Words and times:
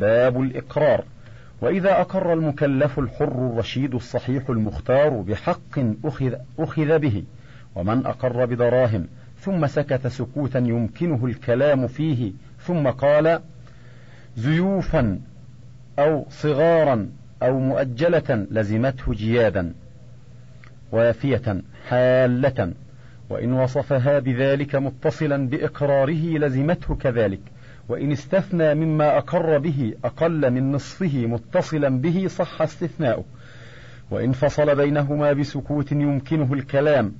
باب 0.00 0.40
الإقرار. 0.40 1.04
وإذا 1.60 2.00
أقر 2.00 2.32
المكلف 2.32 2.98
الحر 2.98 3.50
الرشيد 3.50 3.94
الصحيح 3.94 4.50
المختار 4.50 5.08
بحق 5.08 5.78
أخذ, 6.04 6.34
أخذ 6.58 6.98
به 6.98 7.24
ومن 7.74 8.06
أقر 8.06 8.44
بدراهم 8.44 9.06
ثم 9.40 9.66
سكت 9.66 10.06
سكوتا 10.06 10.58
يمكنه 10.58 11.26
الكلام 11.26 11.86
فيه 11.86 12.32
ثم 12.60 12.88
قال 12.88 13.40
زيوفا 14.36 15.20
أو 15.98 16.26
صغارا 16.30 17.08
أو 17.42 17.58
مؤجلة 17.58 18.46
لزمته 18.50 19.14
جيادا 19.14 19.72
وافية 20.92 21.62
حالة 21.88 22.72
وإن 23.30 23.52
وصفها 23.52 24.18
بذلك 24.18 24.74
متصلا 24.76 25.48
بإقراره 25.48 26.38
لزمته 26.38 26.94
كذلك. 26.94 27.40
وإن 27.90 28.12
استثنى 28.12 28.74
مما 28.74 29.18
أقر 29.18 29.58
به 29.58 29.94
أقل 30.04 30.50
من 30.50 30.72
نصفه 30.72 31.26
متصلا 31.26 31.88
به 31.88 32.26
صح 32.28 32.62
استثناؤه. 32.62 33.24
وإن 34.10 34.32
فصل 34.32 34.76
بينهما 34.76 35.32
بسكوت 35.32 35.92
يمكنه 35.92 36.54
الكلام 36.54 37.12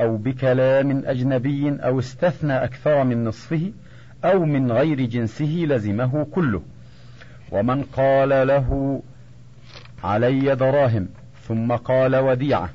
أو 0.00 0.16
بكلام 0.16 1.02
أجنبي 1.06 1.76
أو 1.80 1.98
استثنى 1.98 2.64
أكثر 2.64 3.04
من 3.04 3.24
نصفه 3.24 3.72
أو 4.24 4.44
من 4.44 4.72
غير 4.72 5.00
جنسه 5.00 5.66
لزمه 5.68 6.24
كله. 6.24 6.62
ومن 7.52 7.82
قال 7.82 8.46
له 8.46 9.02
علي 10.04 10.54
دراهم 10.54 11.08
ثم 11.48 11.72
قال 11.72 12.16
وديعة. 12.16 12.70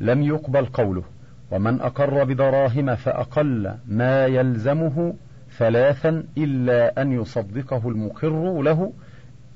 لم 0.00 0.22
يقبل 0.22 0.66
قوله. 0.66 1.02
ومن 1.50 1.80
أقر 1.80 2.24
بدراهم 2.24 2.94
فأقل 2.94 3.74
ما 3.86 4.26
يلزمه 4.26 5.14
ثلاثا 5.50 6.24
إلا 6.38 7.02
أن 7.02 7.12
يصدقه 7.12 7.88
المقر 7.88 8.62
له 8.62 8.92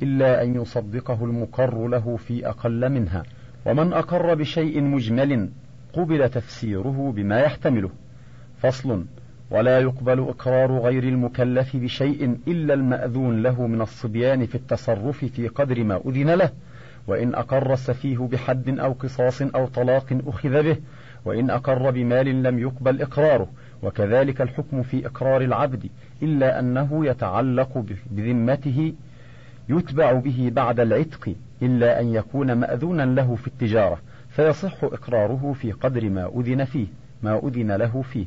إلا 0.03 0.43
أن 0.43 0.55
يصدقه 0.55 1.25
المقر 1.25 1.89
له 1.89 2.17
في 2.17 2.49
أقل 2.49 2.89
منها. 2.89 3.23
ومن 3.67 3.93
أقر 3.93 4.35
بشيء 4.35 4.83
مجمل 4.83 5.49
قبل 5.93 6.29
تفسيره 6.29 7.13
بما 7.17 7.41
يحتمله. 7.41 7.91
فصل 8.59 9.05
ولا 9.51 9.79
يقبل 9.79 10.21
إقرار 10.21 10.79
غير 10.79 11.03
المكلف 11.03 11.77
بشيء 11.77 12.37
إلا 12.49 12.75
المأذون 12.75 13.43
له 13.43 13.67
من 13.67 13.81
الصبيان 13.81 14.47
في 14.47 14.55
التصرف 14.55 15.25
في 15.25 15.49
قدر 15.49 15.85
ما 15.85 16.01
أذن 16.07 16.31
له. 16.31 16.51
وإن 17.07 17.35
أقر 17.35 17.73
السفيه 17.73 18.19
بحد 18.19 18.79
أو 18.79 18.93
قصاص 18.93 19.43
أو 19.43 19.67
طلاق 19.67 20.21
أخذ 20.27 20.63
به 20.63 20.77
وإن 21.25 21.51
أقر 21.51 21.91
بمال 21.91 22.43
لم 22.43 22.59
يقبل 22.59 23.03
إقراره 23.03 23.49
وكذلك 23.83 24.41
الحكم 24.41 24.83
في 24.83 25.07
إقرار 25.07 25.41
العبد 25.41 25.89
إلا 26.23 26.61
أنه 26.61 27.07
يتعلق 27.07 27.85
بذمته 28.11 28.93
يتبع 29.69 30.13
به 30.13 30.51
بعد 30.55 30.81
العتق 30.81 31.35
إلا 31.63 32.01
أن 32.01 32.15
يكون 32.15 32.53
مأذونا 32.53 33.03
له 33.03 33.35
في 33.35 33.47
التجارة 33.47 33.99
فيصح 34.31 34.85
إقراره 34.85 35.55
في 35.61 35.73
قدر 35.73 36.11
ما 36.11 36.31
أذن 36.39 36.65
فيه 36.65 36.87
ما 37.23 37.41
أذن 37.45 37.73
له 37.73 38.03
فيه. 38.03 38.27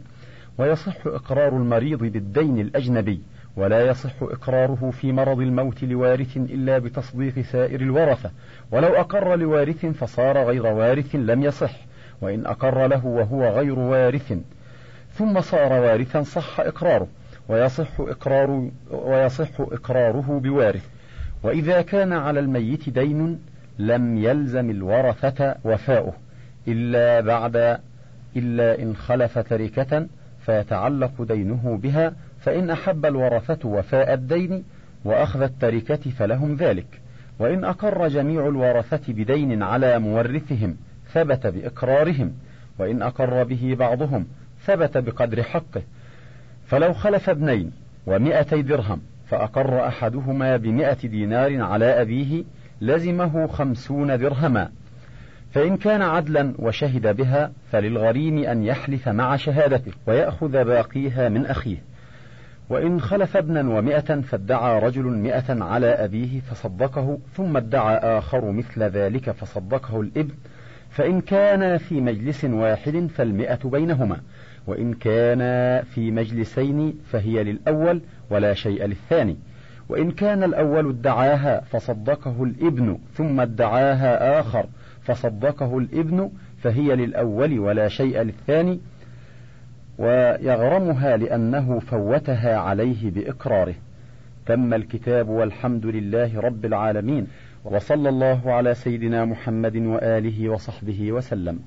ويصح 0.58 1.08
إقرار 1.08 1.58
المريض 1.58 2.00
بالدين 2.00 2.60
الأجنبي 2.60 3.22
ولا 3.56 3.88
يصح 3.88 4.14
إقراره 4.22 4.92
في 4.92 5.12
مرض 5.12 5.40
الموت 5.40 5.84
لوارث 5.84 6.38
إلا 6.38 6.78
بتصديق 6.78 7.40
سائر 7.40 7.82
الورثة. 7.82 8.32
ولو 8.72 8.88
أقر 8.88 9.36
لوارث 9.36 9.86
فصار 9.86 10.38
غير 10.38 10.66
وارث 10.66 11.16
لم 11.16 11.44
يصح. 11.44 11.76
وإن 12.22 12.46
أقر 12.46 12.88
له 12.88 13.06
وهو 13.06 13.50
غير 13.50 13.80
وارث. 13.80 14.34
ثم 15.14 15.42
صار 15.42 15.74
وارثا 15.74 16.22
صح 16.22 16.60
إقراره 16.60 17.08
ويصح 17.50 18.00
إقرار 18.00 18.70
ويصح 18.92 19.60
إقراره 19.60 20.40
بوارث. 20.44 20.86
وإذا 21.44 21.82
كان 21.82 22.14
على 22.14 22.40
الميت 22.40 22.90
دين 22.90 23.40
لم 23.80 24.18
يلزم 24.18 24.70
الورثة 24.70 25.56
وفاؤه 25.64 26.14
إلا 26.68 27.22
بعد 27.22 27.80
إلا 28.36 28.82
إن 28.82 28.96
خلف 28.96 29.40
تركة 29.40 30.08
فيتعلق 30.46 31.22
دينه 31.22 31.80
بها 31.84 32.14
فإن 32.40 32.70
أحب 32.70 33.06
الورثة 33.06 33.70
وفاء 33.70 34.14
الدين 34.14 34.64
وأخذ 35.06 35.42
التركة 35.42 36.12
فلهم 36.12 36.56
ذلك. 36.56 37.02
وإن 37.40 37.64
أقر 37.64 38.08
جميع 38.08 38.48
الورثة 38.48 39.14
بدين 39.14 39.64
على 39.64 40.00
مورثهم 40.00 40.78
ثبت 41.16 41.48
بإقرارهم 41.48 42.34
وإن 42.80 43.02
أقر 43.02 43.44
به 43.44 43.76
بعضهم 43.80 44.26
ثبت 44.66 44.98
بقدر 44.98 45.44
حقه. 45.44 45.82
فلو 46.68 46.94
خلف 46.94 47.30
ابنين 47.30 47.72
ومائتي 48.06 48.62
درهم 48.62 49.02
فأقر 49.28 49.88
أحدهما 49.88 50.58
بمائة 50.58 51.08
دينار 51.08 51.62
على 51.62 52.02
أبيه 52.02 52.44
لزمه 52.82 53.48
خمسون 53.48 54.20
درهما. 54.20 54.70
فإن 55.54 55.78
كان 55.78 56.02
عدلا 56.02 56.54
وشهد 56.60 57.16
بها 57.16 57.52
فللغريم 57.72 58.38
أن 58.38 58.64
يحلف 58.64 59.10
مع 59.10 59.36
شهادته 59.36 59.92
ويأخذ 60.08 60.64
باقيها 60.64 61.30
من 61.30 61.46
أخيه. 61.46 61.78
وإن 62.70 63.02
خلف 63.02 63.38
ابنا 63.38 63.70
ومئة 63.70 64.22
فادعى 64.22 64.80
رجل 64.80 65.04
مئة 65.04 65.64
على 65.64 65.88
أبيه 65.88 66.40
فصدقه 66.40 67.20
ثم 67.34 67.58
ادعى 67.58 67.98
آخر 67.98 68.52
مثل 68.52 68.84
ذلك 68.84 69.32
فصدقه 69.32 70.02
الإبن 70.02 70.34
فإن 70.96 71.22
كان 71.22 71.78
في 71.78 72.02
مجلس 72.02 72.46
واحد 72.46 73.08
فالمئة 73.16 73.60
بينهما 73.66 74.20
وإن 74.68 74.94
كان 74.94 75.40
في 75.84 76.12
مجلسين 76.12 76.94
فهي 77.12 77.44
للأول 77.44 78.02
ولا 78.30 78.54
شيء 78.54 78.86
للثاني. 78.86 79.38
وإن 79.90 80.12
كان 80.12 80.44
الأول 80.44 80.90
ادعاها 80.90 81.62
فصدقه 81.62 82.44
الإبن 82.44 82.98
ثم 83.14 83.40
ادعاها 83.40 84.40
آخر 84.40 84.66
فصدقه 85.02 85.78
الإبن 85.78 86.32
فهي 86.64 86.96
للأول 86.96 87.60
ولا 87.60 87.88
شيء 87.88 88.22
للثاني. 88.22 88.80
ويغرمها 89.98 91.18
لأنه 91.18 91.80
فوتها 91.80 92.58
عليه 92.58 93.12
بإقراره. 93.12 93.76
تم 94.46 94.74
الكتاب 94.74 95.30
والحمد 95.30 95.86
لله 95.86 96.40
رب 96.40 96.66
العالمين. 96.66 97.28
وصلى 97.66 98.10
الله 98.10 98.54
على 98.54 98.74
سيدنا 98.74 99.26
محمد 99.26 99.78
وآله 99.78 100.50
وصحبه 100.50 101.12
وسلم. 101.12 101.60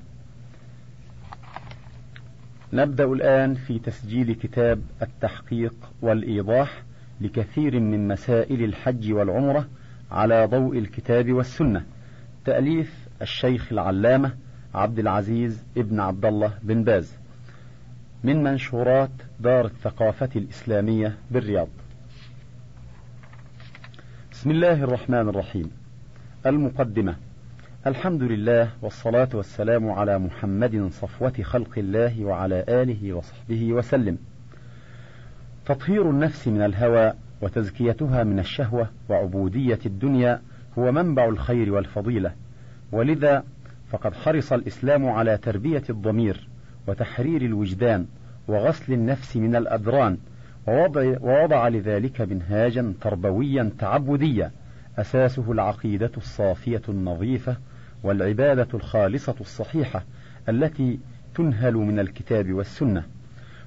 نبدأ 2.73 3.05
الآن 3.05 3.53
في 3.53 3.79
تسجيل 3.79 4.33
كتاب 4.33 4.81
التحقيق 5.01 5.73
والإيضاح 6.01 6.83
لكثير 7.21 7.79
من 7.79 8.07
مسائل 8.07 8.63
الحج 8.63 9.13
والعمرة 9.13 9.67
على 10.11 10.45
ضوء 10.45 10.77
الكتاب 10.77 11.31
والسنة. 11.31 11.85
تأليف 12.45 13.07
الشيخ 13.21 13.71
العلامة 13.71 14.33
عبد 14.73 14.99
العزيز 14.99 15.63
ابن 15.77 15.99
عبد 15.99 16.25
الله 16.25 16.53
بن 16.63 16.83
باز. 16.83 17.17
من 18.23 18.43
منشورات 18.43 19.11
دار 19.39 19.65
الثقافة 19.65 20.29
الإسلامية 20.35 21.17
بالرياض. 21.31 21.67
بسم 24.31 24.51
الله 24.51 24.83
الرحمن 24.83 25.29
الرحيم. 25.29 25.78
المقدمة. 26.45 27.15
الحمد 27.87 28.23
لله 28.23 28.69
والصلاة 28.81 29.29
والسلام 29.33 29.89
على 29.89 30.19
محمد 30.19 30.87
صفوة 30.91 31.33
خلق 31.43 31.77
الله 31.77 32.25
وعلى 32.25 32.65
آله 32.69 33.13
وصحبه 33.13 33.73
وسلم. 33.73 34.17
تطهير 35.65 36.09
النفس 36.09 36.47
من 36.47 36.61
الهوى 36.61 37.13
وتزكيتها 37.41 38.23
من 38.23 38.39
الشهوة 38.39 38.89
وعبودية 39.09 39.79
الدنيا 39.85 40.41
هو 40.77 40.91
منبع 40.91 41.29
الخير 41.29 41.73
والفضيلة. 41.73 42.31
ولذا 42.91 43.43
فقد 43.89 44.13
حرص 44.13 44.53
الإسلام 44.53 45.09
على 45.09 45.37
تربية 45.37 45.83
الضمير 45.89 46.47
وتحرير 46.87 47.41
الوجدان 47.41 48.05
وغسل 48.47 48.93
النفس 48.93 49.37
من 49.37 49.55
الأدران 49.55 50.17
ووضع, 50.67 51.15
ووضع 51.21 51.67
لذلك 51.67 52.21
منهاجا 52.21 52.93
تربويا 53.01 53.71
تعبديا. 53.79 54.51
أساسه 54.99 55.51
العقيدة 55.51 56.11
الصافية 56.17 56.81
النظيفة 56.89 57.57
والعبادة 58.03 58.67
الخالصة 58.73 59.35
الصحيحة 59.41 60.03
التي 60.49 60.99
تنهل 61.35 61.73
من 61.73 61.99
الكتاب 61.99 62.53
والسنة. 62.53 63.03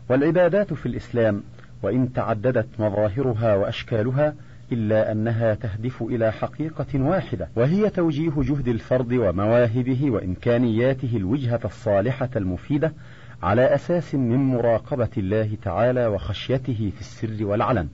والعبادات 0.08 0.75
في 0.75 0.87
الإسلام 0.87 1.43
وإن 1.82 2.12
تعددت 2.12 2.67
مظاهرها 2.79 3.55
وأشكالها 3.55 4.34
إلا 4.73 5.12
أنها 5.12 5.55
تهدف 5.55 6.02
إلى 6.02 6.32
حقيقة 6.32 6.87
واحدة 6.94 7.49
وهي 7.56 7.90
توجيه 7.90 8.32
جهد 8.37 8.69
الفرد 8.69 9.12
ومواهبه 9.12 10.11
وإمكانياته 10.11 11.17
الوجهة 11.17 11.61
الصالحة 11.64 12.31
المفيدة 12.37 12.93
على 13.43 13.75
أساس 13.75 14.14
من 14.14 14.37
مراقبة 14.37 15.11
الله 15.17 15.56
تعالى 15.62 16.06
وخشيته 16.06 16.93
في 16.94 17.00
السر 17.00 17.44
والعلن. 17.44 17.88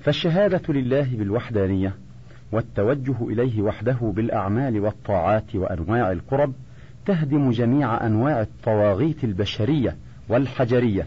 فالشهادة 0.00 0.74
لله 0.74 1.16
بالوحدانية 1.16 1.94
والتوجه 2.52 3.16
إليه 3.20 3.62
وحده 3.62 3.96
بالأعمال 4.02 4.80
والطاعات 4.80 5.56
وأنواع 5.56 6.12
القرب 6.12 6.52
تهدم 7.06 7.50
جميع 7.50 8.06
أنواع 8.06 8.40
الطواغيت 8.40 9.24
البشرية 9.24 9.96
والحجرية 10.28 11.06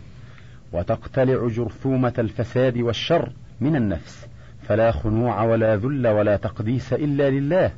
وتقتلع 0.74 1.48
جرثومة 1.48 2.14
الفساد 2.20 2.78
والشر 2.78 3.32
من 3.62 3.76
النفس. 3.76 4.28
فلا 4.62 4.92
خنوع 4.92 5.44
ولا 5.44 5.76
ذل 5.76 6.08
ولا 6.08 6.38
تقديس 6.38 6.94
إلا 6.94 7.30
لله. 7.30 7.72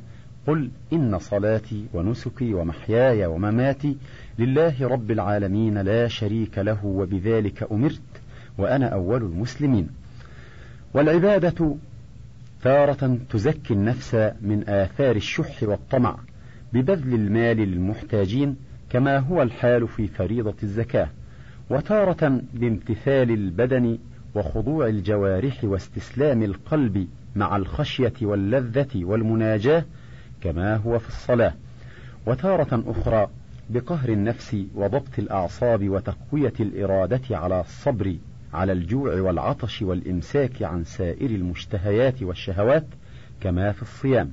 قل 0.46 0.70
إن 0.92 1.18
صلاتي 1.18 1.86
ونسكي 1.94 2.54
ومحياي 2.54 3.26
ومماتي 3.26 3.96
لله 4.38 4.88
رب 4.88 5.10
العالمين 5.10 5.78
لا 5.78 6.08
شريك 6.08 6.58
له 6.58 6.86
وبذلك 6.86 7.68
أمرت 7.72 8.00
وأنا 8.58 8.86
أول 8.86 9.22
المسلمين. 9.22 9.88
والعبادة 10.94 11.76
تارة 12.62 13.18
تزكي 13.30 13.74
النفس 13.74 14.14
من 14.40 14.68
آثار 14.68 15.16
الشح 15.16 15.62
والطمع 15.62 16.18
ببذل 16.72 17.14
المال 17.14 17.56
للمحتاجين 17.56 18.56
كما 18.90 19.18
هو 19.18 19.42
الحال 19.42 19.88
في 19.88 20.06
فريضة 20.06 20.54
الزكاة 20.62 21.08
وتارة 21.70 22.42
بامتثال 22.54 23.30
البدن 23.30 23.98
وخضوع 24.34 24.86
الجوارح 24.86 25.64
واستسلام 25.64 26.42
القلب 26.42 27.08
مع 27.36 27.56
الخشية 27.56 28.12
واللذة 28.22 29.04
والمناجاة 29.04 29.84
كما 30.40 30.76
هو 30.76 30.98
في 30.98 31.08
الصلاة 31.08 31.54
وتارة 32.26 32.84
أخرى 32.86 33.26
بقهر 33.70 34.08
النفس 34.08 34.56
وضبط 34.74 35.18
الأعصاب 35.18 35.88
وتقوية 35.88 36.52
الإرادة 36.60 37.36
على 37.36 37.60
الصبر 37.60 38.16
على 38.54 38.72
الجوع 38.72 39.20
والعطش 39.20 39.82
والإمساك 39.82 40.62
عن 40.62 40.84
سائر 40.84 41.30
المشتهيات 41.30 42.22
والشهوات 42.22 42.86
كما 43.40 43.72
في 43.72 43.82
الصيام. 43.82 44.30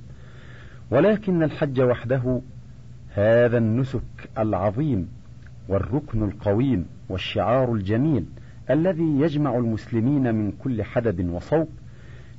ولكن 0.92 1.44
الحج 1.44 1.82
وحده 1.82 2.42
هذا 3.14 3.58
النسك 3.58 4.30
العظيم 4.38 5.10
والركن 5.68 6.24
القويم 6.24 6.86
والشعار 7.10 7.74
الجميل 7.74 8.26
الذي 8.70 9.20
يجمع 9.20 9.58
المسلمين 9.58 10.36
من 10.36 10.52
كل 10.52 10.84
حدب 10.84 11.30
وصوب 11.30 11.70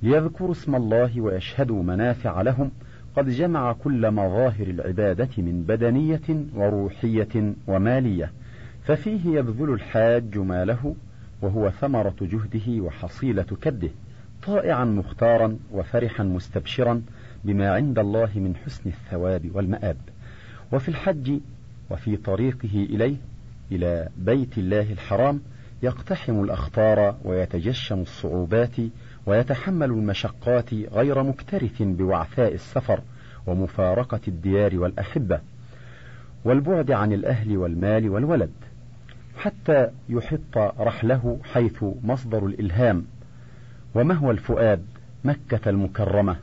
ليذكروا 0.03 0.53
اسم 0.53 0.75
الله 0.75 1.21
ويشهدوا 1.21 1.83
منافع 1.83 2.43
لهم. 2.43 2.71
قد 3.17 3.29
جمع 3.29 3.73
كل 3.73 4.11
مظاهر 4.11 4.67
العبادة 4.67 5.29
من 5.39 5.63
بدنية 5.63 6.47
وروحية 6.55 7.55
ومالية 7.67 8.33
ففيه 8.83 9.39
يبذل 9.39 9.73
الحاج 9.73 10.39
ماله 10.39 10.95
وهو 11.43 11.71
ثمرة 11.71 12.15
جهده 12.21 12.83
وحصيلة 12.83 13.47
كده 13.63 13.91
طائعا 14.47 14.85
مختارا 14.85 15.57
وفرحا 15.73 16.25
مستبشرا 16.25 17.03
بما 17.45 17.73
عند 17.73 17.99
الله 17.99 18.31
من 18.35 18.57
حسن 18.57 18.91
الثواب 18.91 19.51
والمآب. 19.55 19.97
وفي 20.73 20.89
الحج 20.89 21.41
وفي 21.91 22.17
طريقه 22.17 22.87
إليه 22.91 23.17
إلى 23.73 24.09
بيت 24.17 24.59
الله 24.59 24.93
الحرام 24.93 25.41
يقتحم 25.83 26.45
الأخطار 26.45 27.17
ويتجشم 27.25 28.01
الصعوبات 28.01 28.77
ويتحمل 29.27 29.91
المشقات 29.91 30.75
غير 30.75 31.23
مكترث 31.23 31.83
بوعثاء 31.83 32.55
السفر 32.55 33.01
ومفارقة 33.47 34.21
الديار 34.29 34.79
والأحبة 34.79 35.41
والبعد 36.45 36.91
عن 36.91 37.13
الأهل 37.13 37.57
والمال 37.57 38.11
والولد. 38.11 38.51
حتى 39.39 39.89
يحط 40.09 40.59
رحله 40.79 41.39
حيث 41.53 41.85
مصدر 42.03 42.47
الإلهام. 42.47 43.05
ومهوى 43.95 44.31
الفؤاد 44.31 44.87
مكة 45.25 45.69
المكرمة 45.71 46.37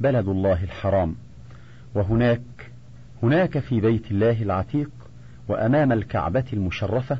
بلد 0.00 0.28
الله 0.28 0.64
الحرام. 0.64 1.14
وهناك 1.94 2.40
هناك 3.22 3.58
في 3.58 3.80
بيت 3.80 4.10
الله 4.10 4.42
العتيق 4.42 4.90
وأمام 5.48 5.92
الكعبة 5.92 6.44
المشرفة 6.52 7.18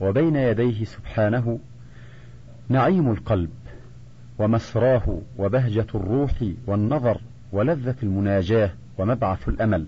وبين 0.00 0.36
يديه 0.36 0.84
سبحانه 0.84 1.58
نعيم 2.68 3.10
القلب 3.10 3.50
ومسراه 4.38 5.18
وبهجة 5.38 5.86
الروح 5.94 6.32
والنظر 6.66 7.20
ولذة 7.52 7.96
المناجاة 8.02 8.70
ومبعث 8.98 9.48
الأمل. 9.48 9.86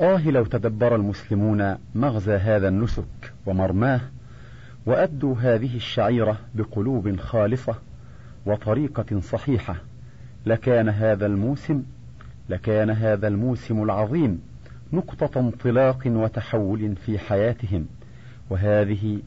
آه 0.00 0.30
لو 0.30 0.44
تدبر 0.44 0.96
المسلمون 0.96 1.76
مغزى 1.94 2.34
هذا 2.34 2.68
النسك 2.68 3.32
ومرماه 3.46 4.00
وأدوا 4.86 5.34
هذه 5.36 5.76
الشعيرة 5.76 6.38
بقلوب 6.54 7.16
خالصة 7.16 7.74
وطريقة 8.46 9.20
صحيحة 9.20 9.76
لكان 10.46 10.88
هذا 10.88 11.26
الموسم 11.26 11.82
لكان 12.48 12.90
هذا 12.90 13.28
الموسم 13.28 13.82
العظيم 13.82 14.40
نقطة 14.92 15.40
انطلاق 15.40 16.02
وتحول 16.06 16.96
في 16.96 17.18
حياتهم 17.18 17.86
وهذه 18.50 19.18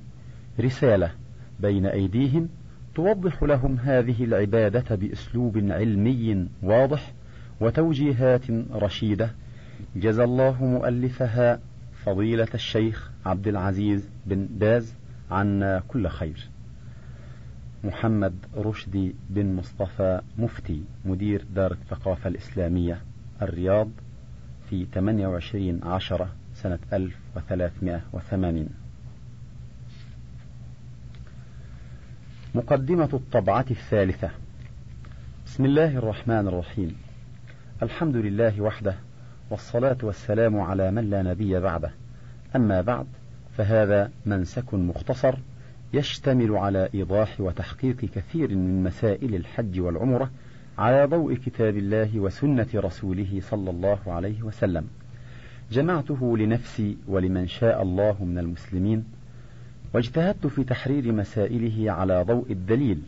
رسالة 0.59 1.11
بين 1.59 1.85
أيديهم 1.85 2.49
توضح 2.95 3.43
لهم 3.43 3.77
هذه 3.83 4.23
العبادة 4.23 4.95
بأسلوب 4.95 5.57
علمي 5.57 6.47
واضح 6.63 7.13
وتوجيهات 7.61 8.43
رشيدة 8.71 9.31
جزى 9.95 10.23
الله 10.23 10.63
مؤلفها 10.65 11.59
فضيلة 12.05 12.47
الشيخ 12.53 13.11
عبد 13.25 13.47
العزيز 13.47 14.09
بن 14.25 14.47
باز 14.51 14.95
عنا 15.31 15.83
كل 15.87 16.07
خير. 16.07 16.49
محمد 17.83 18.35
رشدي 18.55 19.15
بن 19.29 19.55
مصطفى 19.55 20.21
مفتي 20.37 20.83
مدير 21.05 21.45
دار 21.55 21.71
الثقافة 21.71 22.29
الإسلامية 22.29 23.01
الرياض 23.41 23.89
في 24.69 24.85
28 24.85 25.83
عشرة 25.83 26.29
سنة 26.53 26.79
1380 26.93 28.69
مقدمة 32.55 33.09
الطبعة 33.13 33.65
الثالثة. 33.71 34.29
بسم 35.45 35.65
الله 35.65 35.97
الرحمن 35.97 36.47
الرحيم. 36.47 36.95
الحمد 37.83 38.15
لله 38.15 38.61
وحده 38.61 38.95
والصلاة 39.53 39.97
والسلام 40.03 40.59
على 40.59 40.91
من 40.91 41.09
لا 41.09 41.21
نبي 41.21 41.59
بعده. 41.59 41.91
أما 42.55 42.81
بعد 42.81 43.05
فهذا 43.57 44.11
منسك 44.25 44.73
مختصر 44.73 45.35
يشتمل 45.93 46.51
على 46.51 46.89
إيضاح 46.95 47.41
وتحقيق 47.41 47.95
كثير 47.95 48.55
من 48.55 48.83
مسائل 48.83 49.35
الحج 49.35 49.79
والعمرة 49.79 50.31
على 50.77 51.05
ضوء 51.05 51.33
كتاب 51.33 51.77
الله 51.77 52.19
وسنة 52.19 52.67
رسوله 52.75 53.41
صلى 53.41 53.69
الله 53.69 53.99
عليه 54.07 54.43
وسلم. 54.43 54.87
جمعته 55.71 56.37
لنفسي 56.37 56.97
ولمن 57.07 57.47
شاء 57.47 57.81
الله 57.81 58.23
من 58.23 58.37
المسلمين 58.37 59.05
واجتهدت 59.93 60.47
في 60.47 60.63
تحرير 60.63 61.11
مسائله 61.11 61.91
على 61.91 62.23
ضوء 62.23 62.51
الدليل. 62.51 63.01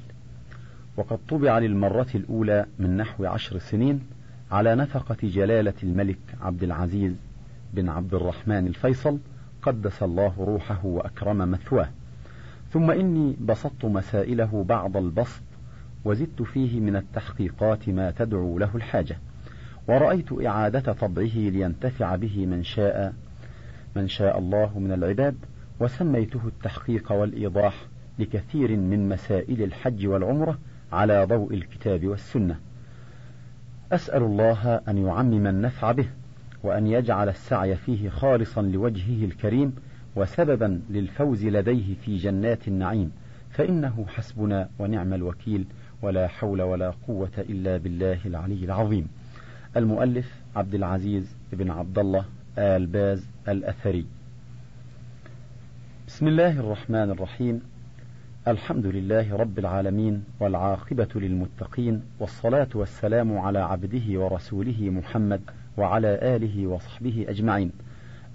وقد 0.97 1.19
طبع 1.29 1.59
للمرة 1.59 2.09
الأولى 2.15 2.65
من 2.79 2.97
نحو 2.97 3.25
عشر 3.25 3.57
سنين 3.57 4.14
على 4.51 4.75
نفقة 4.75 5.17
جلالة 5.23 5.73
الملك 5.83 6.17
عبد 6.41 6.63
العزيز 6.63 7.13
بن 7.73 7.89
عبد 7.89 8.13
الرحمن 8.13 8.67
الفيصل 8.67 9.19
قدس 9.61 10.03
الله 10.03 10.33
روحه 10.37 10.85
وأكرم 10.85 11.37
مثواه. 11.37 11.89
ثم 12.71 12.91
إني 12.91 13.35
بسطت 13.41 13.85
مسائله 13.85 14.65
بعض 14.69 14.97
البسط 14.97 15.41
وزدت 16.05 16.41
فيه 16.41 16.79
من 16.79 16.95
التحقيقات 16.95 17.89
ما 17.89 18.11
تدعو 18.11 18.59
له 18.59 18.75
الحاجة. 18.75 19.17
ورأيت 19.87 20.45
إعادة 20.45 20.93
طبعه 20.93 21.35
لينتفع 21.35 22.15
به 22.15 22.45
من 22.45 22.63
شاء 22.63 23.13
من 23.95 24.07
شاء 24.07 24.39
الله 24.39 24.79
من 24.79 24.91
العباد 24.91 25.35
وسميته 25.79 26.41
التحقيق 26.47 27.11
والإيضاح 27.11 27.85
لكثير 28.19 28.77
من 28.77 29.09
مسائل 29.09 29.63
الحج 29.63 30.07
والعمرة 30.07 30.57
على 30.91 31.25
ضوء 31.25 31.53
الكتاب 31.53 32.05
والسنة. 32.07 32.59
أسأل 33.91 34.23
الله 34.23 34.81
أن 34.87 34.97
يعمم 34.97 35.47
النفع 35.47 35.91
به 35.91 36.07
وأن 36.63 36.87
يجعل 36.87 37.29
السعي 37.29 37.75
فيه 37.75 38.09
خالصا 38.09 38.61
لوجهه 38.61 39.25
الكريم 39.25 39.75
وسببا 40.15 40.81
للفوز 40.89 41.45
لديه 41.45 41.93
في 41.95 42.17
جنات 42.17 42.67
النعيم. 42.67 43.11
فإنه 43.51 44.05
حسبنا 44.07 44.69
ونعم 44.79 45.13
الوكيل 45.13 45.65
ولا 46.01 46.27
حول 46.27 46.61
ولا 46.61 46.93
قوة 47.07 47.31
إلا 47.37 47.77
بالله 47.77 48.19
العلي 48.25 48.65
العظيم. 48.65 49.07
المؤلف 49.77 50.31
عبد 50.55 50.75
العزيز 50.75 51.35
بن 51.53 51.71
عبد 51.71 51.99
الله 51.99 52.25
آل 52.57 52.85
باز 52.85 53.27
الأثري. 53.47 54.05
بسم 56.07 56.27
الله 56.27 56.59
الرحمن 56.59 57.11
الرحيم. 57.11 57.61
الحمد 58.47 58.85
لله 58.85 59.35
رب 59.35 59.59
العالمين 59.59 60.23
والعاقبة 60.39 61.07
للمتقين 61.15 62.01
والصلاة 62.19 62.67
والسلام 62.75 63.37
على 63.37 63.59
عبده 63.59 64.19
ورسوله 64.19 64.89
محمد 64.89 65.41
وعلى 65.77 66.07
آله 66.07 66.67
وصحبه 66.67 67.25
أجمعين. 67.29 67.71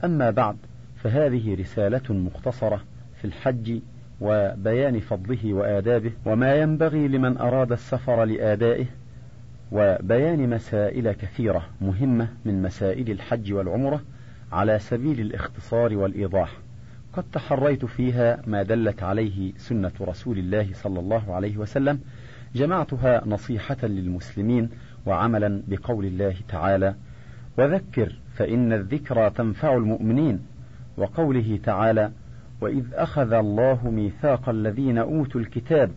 أما 0.05 0.31
بعد 0.31 0.57
فهذه 0.97 1.55
رسالة 1.61 2.15
مختصرة 2.15 2.81
في 3.21 3.25
الحج 3.25 3.81
وبيان 4.21 5.01
فضله 5.01 5.55
وآدابه 5.55 6.13
وما 6.25 6.55
ينبغي 6.55 7.09
لمن 7.09 7.39
أراد 7.39 7.73
السفر 7.73 8.25
لآدائه 8.25 8.87
وبيان 9.73 10.51
مسائل 10.51 11.13
كثيرة 11.13 11.67
مهمة 11.81 12.29
من 12.45 12.63
مسائل 12.63 13.11
الحج 13.11 13.53
والعمرة 13.53 14.01
على 14.53 14.79
سبيل 14.79 15.21
الاختصار 15.21 15.97
والإيضاح. 15.97 16.57
قد 17.13 17.25
تحريت 17.33 17.85
فيها 17.85 18.43
ما 18.47 18.63
دلت 18.63 19.03
عليه 19.03 19.53
سنة 19.57 19.93
رسول 20.01 20.39
الله 20.39 20.69
صلى 20.73 21.01
الله 21.01 21.35
عليه 21.35 21.57
وسلم 21.57 22.01
جمعتها 22.55 23.23
نصيحة 23.27 23.77
للمسلمين 23.83 24.71
وعملا 25.07 25.63
بقول 25.69 26.05
الله 26.05 26.35
تعالى 26.49 26.95
وذكر 27.59 28.19
فإن 28.35 28.73
الذكرى 28.73 29.31
تنفع 29.31 29.75
المؤمنين 29.75 30.41
وقوله 30.97 31.59
تعالى 31.63 32.13
وإذ 32.61 32.85
أخذ 32.95 33.33
الله 33.33 33.91
ميثاق 33.91 34.49
الذين 34.49 34.99
أوتوا 34.99 35.41
الكتاب 35.41 35.91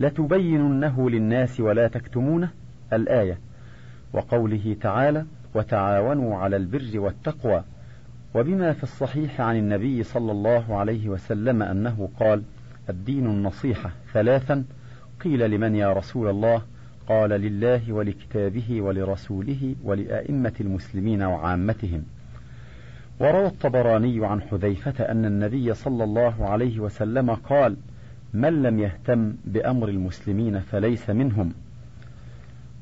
لتبيننه 0.00 1.10
للناس 1.10 1.60
ولا 1.60 1.88
تكتمونه 1.88 2.50
الآية. 2.92 3.38
وقوله 4.12 4.76
تعالى 4.80 5.26
وتعاونوا 5.54 6.36
على 6.36 6.56
البر 6.56 6.90
والتقوى 6.94 7.64
وبما 8.34 8.72
في 8.72 8.82
الصحيح 8.82 9.40
عن 9.40 9.56
النبي 9.56 10.02
صلى 10.02 10.32
الله 10.32 10.76
عليه 10.76 11.08
وسلم 11.08 11.62
أنه 11.62 12.08
قال 12.20 12.42
الدين 12.88 13.26
النصيحة 13.26 13.90
ثلاثا. 14.12 14.64
قيل 15.24 15.50
لمن 15.50 15.74
يا 15.74 15.92
رسول 15.92 16.30
الله؟ 16.30 16.62
قال 17.08 17.30
لله 17.30 17.92
ولكتابه 17.92 18.82
ولرسوله 18.82 19.74
ولأئمة 19.84 20.52
المسلمين 20.60 21.22
وعامتهم. 21.22 22.02
وروى 23.20 23.46
الطبراني 23.46 24.26
عن 24.26 24.42
حذيفة 24.42 25.04
أن 25.04 25.24
النبي 25.24 25.74
صلى 25.74 26.04
الله 26.04 26.48
عليه 26.48 26.80
وسلم 26.80 27.30
قال 27.30 27.76
من 28.34 28.62
لم 28.62 28.78
يهتم 28.78 29.34
بأمر 29.44 29.88
المسلمين 29.88 30.60
فليس 30.60 31.10
منهم. 31.10 31.52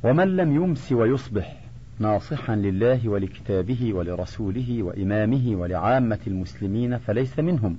ومن 0.05 0.37
لم 0.37 0.57
يمس 0.57 0.93
ويصبح 0.93 1.68
ناصحا 2.01 2.57
لله 2.57 3.09
ولكتابه 3.09 3.95
ولرسوله 3.95 4.83
وإمامه 4.83 5.57
ولعامة 5.57 6.19
المسلمين 6.27 6.99
فليس 6.99 7.39
منهم. 7.39 7.79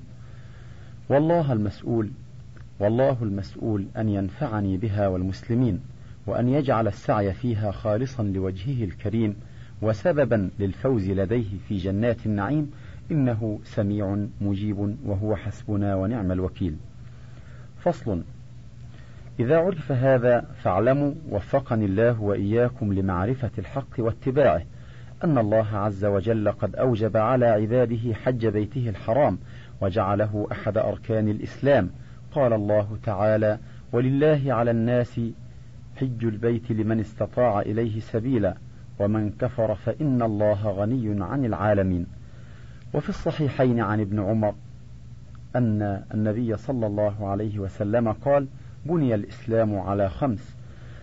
والله 1.10 1.54
المسؤول 1.54 2.10
والله 2.80 3.18
المسؤول 3.22 3.86
أن 3.98 4.10
ينفعني 4.10 4.78
بها 4.78 5.08
والمسلمين 5.08 5.80
وأن 6.28 6.50
يجعل 6.50 6.88
السعي 6.88 7.34
فيها 7.34 7.72
خالصا 7.72 8.24
لوجهه 8.24 8.84
الكريم 8.84 9.36
وسببا 9.82 10.50
للفوز 10.60 11.10
لديه 11.10 11.58
في 11.68 11.78
جنات 11.78 12.26
النعيم 12.26 12.72
إنه 13.12 13.60
سميع 13.64 14.26
مجيب 14.42 14.98
وهو 15.06 15.36
حسبنا 15.36 15.96
ونعم 15.96 16.32
الوكيل. 16.32 16.76
فصل. 17.78 18.24
إذا 19.40 19.58
عرف 19.58 19.92
هذا 19.92 20.42
فاعلموا 20.42 21.14
وفقني 21.30 21.86
الله 21.86 22.22
وإياكم 22.22 22.94
لمعرفة 22.94 23.52
الحق 23.58 23.90
واتباعه 24.00 24.62
أن 25.24 25.38
الله 25.38 25.78
عز 25.78 26.06
وجل 26.06 26.52
قد 26.52 26.76
أوجب 26.76 27.18
على 27.18 27.46
عباده 27.46 28.14
حج 28.14 28.48
بيته 28.48 28.90
الحرام 28.90 29.40
وجعله 29.82 30.48
أحد 30.52 30.78
أركان 30.78 31.28
الإسلام. 31.28 31.90
قال 32.32 32.54
الله 32.54 32.98
تعالى 33.04 33.60
ولله 33.92 34.54
على 34.54 34.72
الناس 34.72 35.22
حج 35.96 36.26
البيت 36.26 36.72
لمن 36.72 37.00
استطاع 37.00 37.62
إليه 37.62 38.00
سبيلا 38.00 38.56
ومن 39.00 39.30
كفر 39.30 39.76
فإن 39.76 40.22
الله 40.22 40.70
غني 40.70 41.24
عن 41.24 41.46
العالمين. 41.46 42.06
وفي 42.94 43.10
الصحيحين 43.10 43.80
عن 43.80 44.00
ابن 44.00 44.20
عمر 44.20 44.56
أن 45.56 46.04
النبي 46.14 46.58
صلى 46.58 46.88
الله 46.88 47.28
عليه 47.28 47.60
وسلم 47.60 48.12
قال 48.12 48.48
بني 48.86 49.16
الإسلام 49.16 49.80
على 49.80 50.10
خمس. 50.10 50.56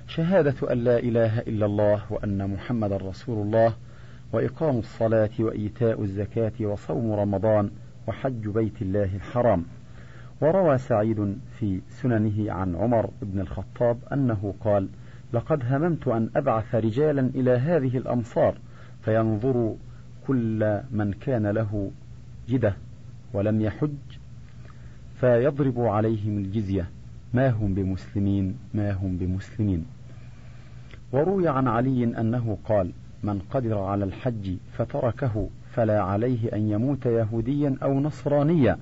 شهادة 0.09 0.73
أن 0.73 0.79
لا 0.79 0.99
إله 0.99 1.39
إلا 1.39 1.67
الله 1.67 2.03
وأن 2.11 2.51
محمد 2.51 2.93
رسول 2.93 3.47
الله 3.47 3.75
وإقام 4.33 4.79
الصلاة 4.79 5.31
وإيتاء 5.39 6.03
الزكاة 6.03 6.53
وصوم 6.61 7.13
رمضان 7.13 7.71
وحج 8.07 8.49
بيت 8.49 8.83
الله 8.83 9.17
الحرام. 9.17 9.65
وروى 10.41 10.79
سعيد 10.79 11.39
في 11.59 11.81
سننه 11.89 12.53
عن 12.53 12.77
عمر 12.77 13.11
بن 13.23 13.41
الخطاب 13.41 13.99
أنه 14.13 14.55
قال 14.61 14.89
لقد 15.33 15.63
هممت 15.65 16.09
أن 16.09 16.31
أبعث 16.37 16.75
رجالا 16.75 17.21
إلى 17.21 17.51
هذه 17.51 17.97
الأمصار 17.97 18.59
فينظروا 19.03 19.75
كل 20.27 20.81
من 20.91 21.13
كان 21.13 21.47
له 21.47 21.91
جدة 22.49 22.77
ولم 23.33 23.61
يحج 23.61 23.97
فيضرب 25.21 25.81
عليهم 25.81 26.39
الجزية 26.39 26.89
ما 27.37 27.51
هم 27.51 27.75
بمسلمين 27.75 28.59
ما 28.75 28.93
هم 28.93 29.17
بمسلمين. 29.17 29.85
وروي 31.13 31.49
عن 31.49 31.69
علي 31.69 32.05
أنه 32.05 32.59
قال 32.65 32.91
من 33.23 33.39
قدر 33.51 33.79
على 33.79 34.05
الحج 34.05 34.57
فتركه 34.73 35.49
فلا 35.73 36.01
عليه 36.03 36.53
أن 36.53 36.71
يموت 36.71 37.07
يهوديا 37.07 37.77
أو 37.83 38.01
نصرانيا 38.01 38.79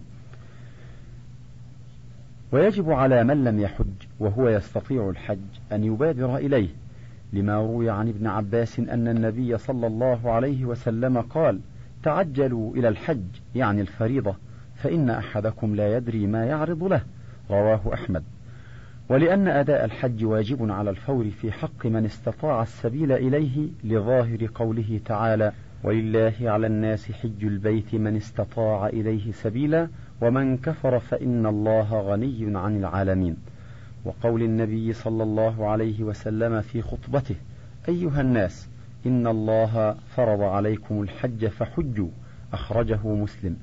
ويجب 2.53 2.91
على 2.91 3.25
من 3.25 3.45
لم 3.45 3.61
يحج 3.61 3.95
وهو 4.21 4.49
يستطيع 4.49 5.11
الحج 5.11 5.39
أن 5.73 5.85
يبادر 5.85 6.37
إليه 6.37 6.69
لما 7.33 7.57
روي 7.57 7.91
عن 7.91 8.09
ابن 8.09 8.27
عباس 8.27 8.79
أن 8.79 9.09
النبي 9.09 9.59
صلى 9.59 9.87
الله 9.87 10.31
عليه 10.31 10.65
وسلم 10.65 11.21
قال 11.21 11.61
تعجلوا 12.03 12.75
إلى 12.77 12.89
الحج 12.89 13.25
يعني 13.55 13.81
الفريضة 13.81 14.37
فإن 14.77 15.11
أحدكم 15.11 15.75
لا 15.75 15.97
يدري 15.97 16.27
ما 16.27 16.45
يعرض 16.45 16.85
له 16.85 17.03
رواه 17.51 17.81
أحمد. 17.95 18.25
ولأن 19.09 19.49
أداء 19.49 19.85
الحج 19.85 20.25
واجب 20.25 20.71
على 20.71 20.91
الفور 20.91 21.31
في 21.31 21.53
حق 21.53 21.87
من 21.87 22.05
استطاع 22.05 22.63
السبيل 22.63 23.13
إليه 23.13 23.69
لظاهر 23.85 24.49
قوله 24.55 25.01
تعالى 25.05 25.53
ولله 25.85 26.35
على 26.41 26.67
الناس 26.67 27.13
حج 27.13 27.45
البيت 27.45 27.95
من 27.95 28.17
استطاع 28.17 28.87
إليه 28.87 29.33
سبيلا 29.33 29.89
ومن 30.21 30.57
كفر 30.57 30.99
فإن 30.99 31.47
الله 31.47 32.01
غني 32.01 32.59
عن 32.59 32.77
العالمين. 32.77 33.37
وقول 34.05 34.43
النبي 34.43 34.93
صلى 34.93 35.23
الله 35.23 35.69
عليه 35.69 36.03
وسلم 36.03 36.61
في 36.61 36.83
خطبته 36.83 37.37
أيها 37.89 38.21
الناس 38.21 38.69
إن 39.07 39.27
الله 39.27 39.97
فرض 40.17 40.41
عليكم 40.41 41.03
الحج 41.03 41.47
فحجوا. 41.47 42.09
أخرجه 42.53 43.09
مسلم. 43.09 43.57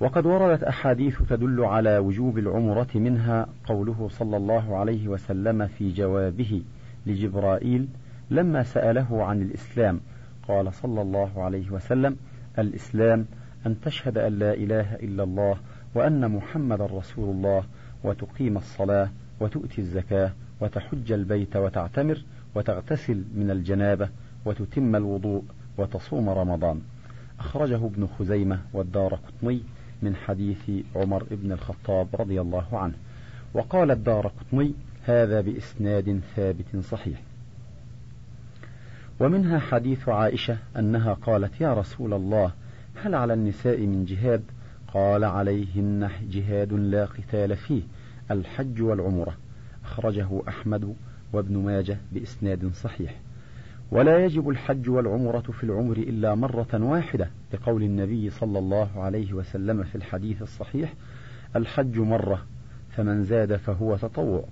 وقد 0.00 0.26
وردت 0.26 0.62
أحاديث 0.62 1.22
تدل 1.22 1.64
على 1.64 1.98
وجوب 1.98 2.38
العمرة 2.38 2.88
منها 2.94 3.46
قوله 3.66 4.08
صلى 4.10 4.36
الله 4.36 4.76
عليه 4.76 5.08
وسلم 5.08 5.66
في 5.66 5.92
جوابه 5.92 6.62
لجبرائيل 7.06 7.88
لما 8.30 8.62
سأله 8.62 9.24
عن 9.24 9.42
الإسلام. 9.42 10.00
قال 10.48 10.74
صلى 10.74 11.02
الله 11.02 11.42
عليه 11.42 11.70
وسلم 11.70 12.16
الإسلام 12.58 13.26
أن 13.66 13.80
تشهد 13.80 14.18
أن 14.18 14.38
لا 14.38 14.54
إله 14.54 14.94
إلا 14.94 15.22
الله 15.22 15.56
وأن 15.94 16.30
محمد 16.30 16.82
رسول 16.82 17.30
الله 17.30 17.64
وتقيم 18.04 18.56
الصلاة 18.56 19.08
وتؤتي 19.40 19.80
الزكاة 19.80 20.32
وتحج 20.60 21.12
البيت 21.12 21.56
وتعتمر 21.56 22.24
وتغتسل 22.54 23.24
من 23.34 23.50
الجنابة 23.50 24.08
وتتم 24.44 24.96
الوضوء 24.96 25.42
وتصوم 25.78 26.28
رمضان. 26.28 26.80
أخرجه 27.40 27.86
ابن 27.86 28.06
خزيمة 28.06 28.58
والدار 28.72 29.14
قطني 29.14 29.60
من 30.04 30.16
حديث 30.16 30.70
عمر 30.96 31.24
بن 31.30 31.52
الخطاب 31.52 32.08
رضي 32.14 32.40
الله 32.40 32.66
عنه 32.72 32.94
وقال 33.54 33.90
الدار 33.90 34.26
قطني 34.26 34.74
هذا 35.04 35.40
بإسناد 35.40 36.20
ثابت 36.36 36.76
صحيح 36.76 37.22
ومنها 39.20 39.58
حديث 39.58 40.08
عائشة 40.08 40.58
أنها 40.76 41.14
قالت 41.14 41.60
يا 41.60 41.74
رسول 41.74 42.14
الله 42.14 42.52
هل 42.94 43.14
على 43.14 43.34
النساء 43.34 43.80
من 43.80 44.04
جهاد؟ 44.04 44.42
قال 44.94 45.24
عليهن 45.24 46.10
جهاد 46.30 46.72
لا 46.72 47.04
قتال 47.04 47.56
فيه 47.56 47.82
الحج 48.30 48.82
والعمرة 48.82 49.36
أخرجه 49.84 50.28
أحمد 50.48 50.94
وابن 51.32 51.58
ماجه 51.58 51.98
بإسناد 52.12 52.72
صحيح. 52.74 53.23
ولا 53.94 54.24
يجب 54.24 54.48
الحج 54.48 54.90
والعمرة 54.90 55.40
في 55.40 55.64
العمر 55.64 55.96
إلا 55.96 56.34
مرة 56.34 56.68
واحدة 56.72 57.30
لقول 57.52 57.82
النبي 57.82 58.30
صلى 58.30 58.58
الله 58.58 58.88
عليه 58.96 59.32
وسلم 59.32 59.82
في 59.82 59.94
الحديث 59.94 60.42
الصحيح 60.42 60.94
الحج 61.56 61.98
مرة 61.98 62.42
فمن 62.90 63.24
زاد 63.24 63.56
فهو 63.56 63.96
تطوع. 63.96 64.44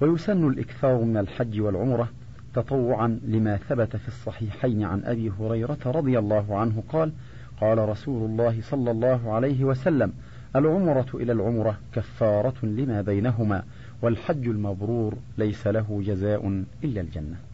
ويسن 0.00 0.48
الإكثار 0.48 1.04
من 1.04 1.16
الحج 1.16 1.60
والعمرة 1.60 2.08
تطوعا 2.54 3.20
لما 3.24 3.56
ثبت 3.56 3.96
في 3.96 4.08
الصحيحين 4.08 4.82
عن 4.82 5.04
أبي 5.04 5.32
هريرة 5.40 5.78
رضي 5.86 6.18
الله 6.18 6.58
عنه 6.58 6.82
قال 6.88 7.12
قال 7.60 7.88
رسول 7.88 8.30
الله 8.30 8.60
صلى 8.62 8.90
الله 8.90 9.32
عليه 9.32 9.64
وسلم 9.64 10.12
العمرة 10.56 11.08
إلى 11.14 11.32
العمرة 11.32 11.78
كفارة 11.92 12.66
لما 12.66 13.02
بينهما 13.02 13.62
والحج 14.02 14.48
المبرور 14.48 15.14
ليس 15.38 15.66
له 15.66 16.02
جزاء 16.06 16.64
إلا 16.84 17.00
الجنة. 17.00 17.45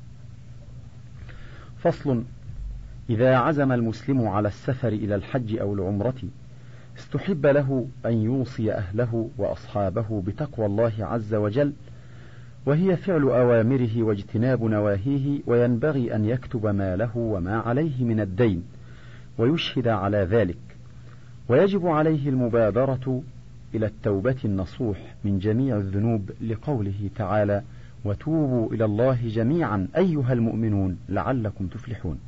فصل 1.82 2.22
إذا 3.10 3.36
عزم 3.36 3.72
المسلم 3.72 4.28
على 4.28 4.48
السفر 4.48 4.88
إلى 4.88 5.14
الحج 5.14 5.58
أو 5.58 5.74
العمرة 5.74 6.22
استحب 6.98 7.46
له 7.46 7.86
أن 8.06 8.12
يوصي 8.12 8.72
أهله 8.72 9.30
وأصحابه 9.38 10.22
بتقوى 10.26 10.66
الله 10.66 10.92
عز 10.98 11.34
وجل 11.34 11.72
وهي 12.66 12.96
فعل 12.96 13.22
أوامره 13.22 14.02
واجتناب 14.02 14.64
نواهيه 14.64 15.40
وينبغي 15.46 16.14
أن 16.14 16.24
يكتب 16.24 16.66
ما 16.66 16.96
له 16.96 17.16
وما 17.16 17.56
عليه 17.56 18.04
من 18.04 18.20
الدين 18.20 18.64
ويشهد 19.38 19.88
على 19.88 20.18
ذلك. 20.18 20.58
ويجب 21.48 21.86
عليه 21.86 22.28
المبادرة 22.28 23.22
إلى 23.74 23.86
التوبة 23.86 24.36
النصوح 24.44 25.14
من 25.24 25.38
جميع 25.38 25.76
الذنوب 25.76 26.30
لقوله 26.40 27.10
تعالى 27.16 27.62
وتوبوا 28.04 28.72
إلى 28.72 28.84
الله 28.84 29.18
جميعا 29.28 29.88
أيها 29.96 30.32
المؤمنون 30.32 30.98
لعلكم 31.08 31.66
تفلحون. 31.66 32.18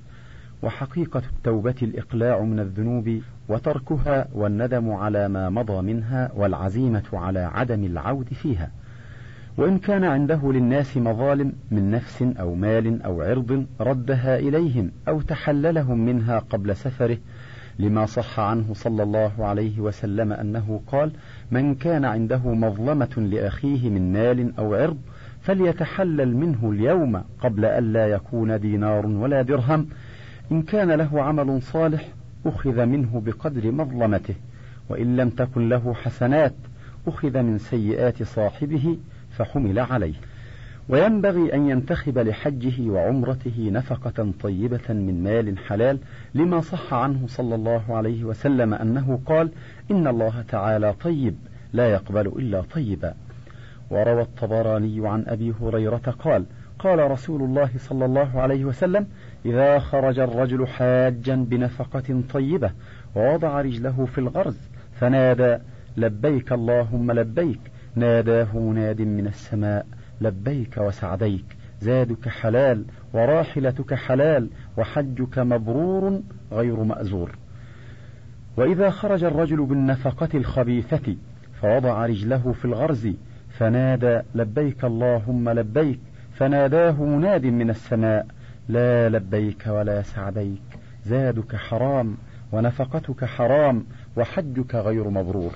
وحقيقة 0.62 1.22
التوبة 1.36 1.74
الإقلاع 1.82 2.40
من 2.42 2.60
الذنوب 2.60 3.20
وتركها 3.48 4.28
والندم 4.34 4.92
على 4.92 5.28
ما 5.28 5.50
مضى 5.50 5.82
منها 5.82 6.32
والعزيمة 6.36 7.04
على 7.12 7.40
عدم 7.40 7.84
العود 7.84 8.28
فيها. 8.28 8.70
وإن 9.56 9.78
كان 9.78 10.04
عنده 10.04 10.52
للناس 10.52 10.96
مظالم 10.96 11.52
من 11.70 11.90
نفس 11.90 12.22
أو 12.22 12.54
مال 12.54 13.02
أو 13.02 13.22
عرض 13.22 13.66
ردها 13.80 14.38
إليهم 14.38 14.90
أو 15.08 15.20
تحللهم 15.20 16.04
منها 16.04 16.38
قبل 16.38 16.76
سفره 16.76 17.18
لما 17.78 18.06
صح 18.06 18.40
عنه 18.40 18.74
صلى 18.74 19.02
الله 19.02 19.46
عليه 19.46 19.80
وسلم 19.80 20.32
أنه 20.32 20.80
قال 20.86 21.12
من 21.50 21.74
كان 21.74 22.04
عنده 22.04 22.54
مظلمة 22.54 23.16
لأخيه 23.16 23.90
من 23.90 24.12
مال 24.12 24.58
أو 24.58 24.74
عرض 24.74 24.98
فليتحلل 25.44 26.36
منه 26.36 26.70
اليوم 26.70 27.24
قبل 27.40 27.64
ألا 27.64 28.06
يكون 28.06 28.60
دينار 28.60 29.06
ولا 29.06 29.42
درهم. 29.42 29.88
إن 30.52 30.62
كان 30.62 30.90
له 30.90 31.22
عمل 31.22 31.62
صالح 31.62 32.08
أخذ 32.46 32.86
منه 32.86 33.22
بقدر 33.26 33.72
مظلمته. 33.72 34.34
وإن 34.88 35.16
لم 35.16 35.30
تكن 35.30 35.68
له 35.68 35.94
حسنات 35.94 36.54
أخذ 37.06 37.42
من 37.42 37.58
سيئات 37.58 38.22
صاحبه 38.22 38.98
فحمل 39.30 39.78
عليه. 39.78 40.14
وينبغي 40.88 41.54
أن 41.54 41.70
ينتخب 41.70 42.18
لحجه 42.18 42.90
وعمرته 42.90 43.70
نفقة 43.72 44.32
طيبة 44.42 44.88
من 44.88 45.22
مال 45.22 45.58
حلال 45.58 45.98
لما 46.34 46.60
صح 46.60 46.94
عنه 46.94 47.26
صلى 47.26 47.54
الله 47.54 47.82
عليه 47.96 48.24
وسلم 48.24 48.74
أنه 48.74 49.20
قال 49.26 49.50
إن 49.90 50.06
الله 50.06 50.44
تعالى 50.48 50.92
طيب 50.92 51.36
لا 51.72 51.92
يقبل 51.92 52.26
إلا 52.26 52.60
طيبا. 52.60 53.14
وروى 53.94 54.22
الطبراني 54.22 55.08
عن 55.08 55.24
أبي 55.26 55.54
هريرة 55.60 55.96
قال 55.96 56.44
قال 56.78 57.10
رسول 57.10 57.42
الله 57.42 57.70
صلى 57.78 58.04
الله 58.04 58.40
عليه 58.40 58.64
وسلم 58.64 59.06
إذا 59.46 59.78
خرج 59.78 60.18
الرجل 60.18 60.66
حاجا 60.66 61.36
بنفقة 61.36 62.22
طيبة 62.32 62.70
ووضع 63.14 63.60
رجله 63.60 64.06
في 64.06 64.18
الغرز 64.18 64.56
فنادى 64.92 65.58
لبيك 65.96 66.52
اللهم 66.52 67.12
لبيك 67.12 67.60
ناداه 67.94 68.58
مناد 68.58 69.02
من 69.02 69.26
السماء 69.26 69.86
لبيك 70.20 70.76
وسعديك 70.78 71.56
زادك 71.80 72.28
حلال 72.28 72.84
وراحلتك 73.12 73.94
حلال 73.94 74.50
وحجك 74.76 75.38
مبرور 75.38 76.20
غير 76.52 76.82
مأزور. 76.82 77.30
وإذا 78.56 78.90
خرج 78.90 79.24
الرجل 79.24 79.66
بالنفقة 79.66 80.28
الخبيثة 80.34 81.16
فوضع 81.60 82.06
رجله 82.06 82.52
في 82.52 82.64
الغرز 82.64 83.08
فنادى 83.58 84.20
لبيك 84.34 84.84
اللهم 84.84 85.48
لبيك 85.48 86.00
فناداه 86.32 87.02
مناد 87.02 87.46
من 87.46 87.70
السماء 87.70 88.26
لا 88.68 89.08
لبيك 89.08 89.66
ولا 89.66 90.02
سعديك 90.02 90.62
زادك 91.04 91.56
حرام 91.56 92.16
ونفقتك 92.52 93.24
حرام 93.24 93.84
وحجك 94.16 94.74
غير 94.74 95.08
مبرور. 95.08 95.52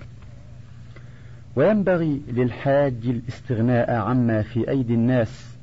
وينبغي 1.56 2.22
للحاج 2.28 2.94
الاستغناء 3.04 3.90
عما 3.90 4.42
في 4.42 4.70
أيدي 4.70 4.94
الناس 4.94 5.56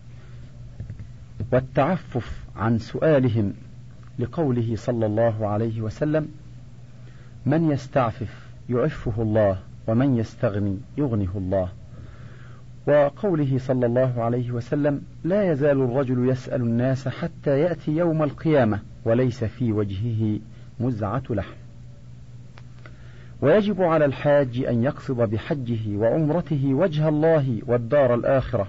والتعفف 1.52 2.46
عن 2.56 2.78
سؤالهم 2.78 3.54
لقوله 4.20 4.76
صلى 4.76 5.06
الله 5.06 5.48
عليه 5.48 5.82
وسلم 5.82 6.28
من 7.46 7.72
يستعفف 7.72 8.50
يعفه 8.70 9.22
الله 9.22 9.58
ومن 9.88 10.18
يستغني 10.18 10.78
يغنه 10.98 11.32
الله. 11.36 11.70
وقوله 12.88 13.58
صلى 13.58 13.86
الله 13.86 14.24
عليه 14.24 14.52
وسلم 14.52 15.02
لا 15.24 15.52
يزال 15.52 15.82
الرجل 15.82 16.30
يسأل 16.30 16.62
الناس 16.62 17.08
حتى 17.08 17.60
يأتي 17.60 17.92
يوم 17.92 18.24
القيامة 18.24 18.80
وليس 19.06 19.44
في 19.44 19.72
وجهه 19.72 20.40
مزعة 20.80 21.24
لحم. 21.30 21.56
ويجب 23.42 23.82
على 23.82 24.06
الحاج 24.06 24.66
أن 24.68 24.84
يقصد 24.84 25.16
بحجه 25.16 25.98
وعمرته 25.98 26.74
وجه 26.74 27.10
الله 27.10 27.62
والدار 27.68 28.16
الآخرة 28.16 28.68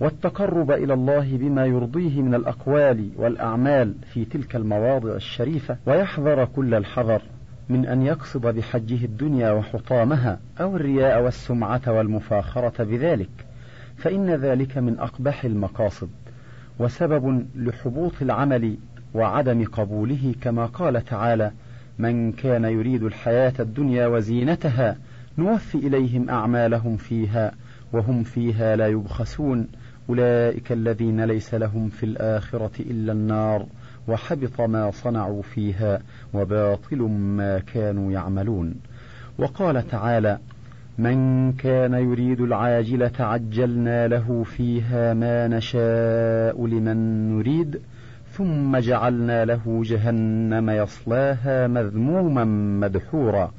والتقرب 0.00 0.70
إلى 0.70 0.94
الله 0.94 1.36
بما 1.36 1.66
يرضيه 1.66 2.22
من 2.22 2.34
الأقوال 2.34 3.10
والأعمال 3.16 3.94
في 4.12 4.24
تلك 4.24 4.56
المواضع 4.56 5.14
الشريفة 5.14 5.76
ويحذر 5.86 6.44
كل 6.44 6.74
الحذر. 6.74 7.22
من 7.68 7.86
أن 7.86 8.02
يقصد 8.02 8.46
بحجه 8.46 9.04
الدنيا 9.04 9.50
وحطامها 9.52 10.40
أو 10.60 10.76
الرياء 10.76 11.22
والسمعة 11.22 11.82
والمفاخرة 11.86 12.84
بذلك 12.84 13.30
فإن 13.96 14.30
ذلك 14.30 14.78
من 14.78 14.98
أقبح 14.98 15.44
المقاصد 15.44 16.10
وسبب 16.78 17.46
لحبوط 17.56 18.12
العمل 18.22 18.76
وعدم 19.14 19.64
قبوله 19.64 20.34
كما 20.40 20.66
قال 20.66 21.04
تعالى 21.04 21.50
من 21.98 22.32
كان 22.32 22.64
يريد 22.64 23.02
الحياة 23.02 23.52
الدنيا 23.60 24.06
وزينتها 24.06 24.96
نوفي 25.38 25.78
إليهم 25.78 26.30
أعمالهم 26.30 26.96
فيها 26.96 27.52
وهم 27.92 28.22
فيها 28.22 28.76
لا 28.76 28.86
يبخسون 28.86 29.68
أولئك 30.08 30.72
الذين 30.72 31.24
ليس 31.24 31.54
لهم 31.54 31.88
في 31.88 32.06
الآخرة 32.06 32.70
إلا 32.80 33.12
النار 33.12 33.66
وحبط 34.08 34.60
ما 34.60 34.90
صنعوا 34.90 35.42
فيها 35.42 36.00
وباطل 36.34 36.98
ما 37.12 37.58
كانوا 37.58 38.12
يعملون. 38.12 38.74
وقال 39.38 39.88
تعالى 39.88 40.38
من 40.98 41.52
كان 41.52 41.94
يريد 41.94 42.40
العاجلة 42.40 43.12
عجلنا 43.20 44.08
له 44.08 44.44
فيها 44.44 45.14
ما 45.14 45.48
نشاء 45.48 46.66
لمن 46.66 47.28
نريد 47.38 47.80
ثم 48.32 48.76
جعلنا 48.76 49.44
له 49.44 49.82
جهنم 49.84 50.70
يصلاها 50.70 51.66
مذموما 51.66 52.44
مدحورا. 52.80 53.52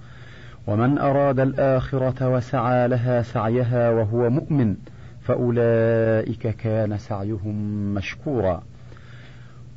ومن 0.68 0.98
أراد 0.98 1.40
الآخرة 1.40 2.30
وسعى 2.30 2.88
لها 2.88 3.22
سعيها 3.22 3.90
وهو 3.90 4.30
مؤمن 4.30 4.76
فأولئك 5.22 6.48
كان 6.48 6.98
سعيهم 6.98 7.56
مشكورا. 7.94 8.64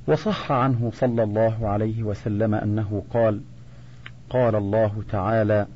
وصح 0.06 0.52
عنه 0.52 0.90
صلى 0.94 1.22
الله 1.22 1.68
عليه 1.68 2.02
وسلم 2.02 2.54
أنه 2.54 3.02
قال 3.10 3.40
قال 4.30 4.56
الله 4.56 5.02
تعالى 5.10 5.66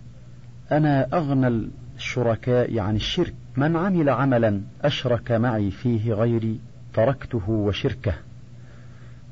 أنا 0.72 1.06
أغنى 1.12 1.68
الشركاء 1.96 2.78
عن 2.78 2.96
الشرك 2.96 3.34
من 3.56 3.76
عمل 3.76 4.08
عملا 4.08 4.60
أشرك 4.82 5.32
معي 5.32 5.70
فيه 5.70 6.12
غيري 6.12 6.60
تركته 6.94 7.50
وشركه. 7.50 8.14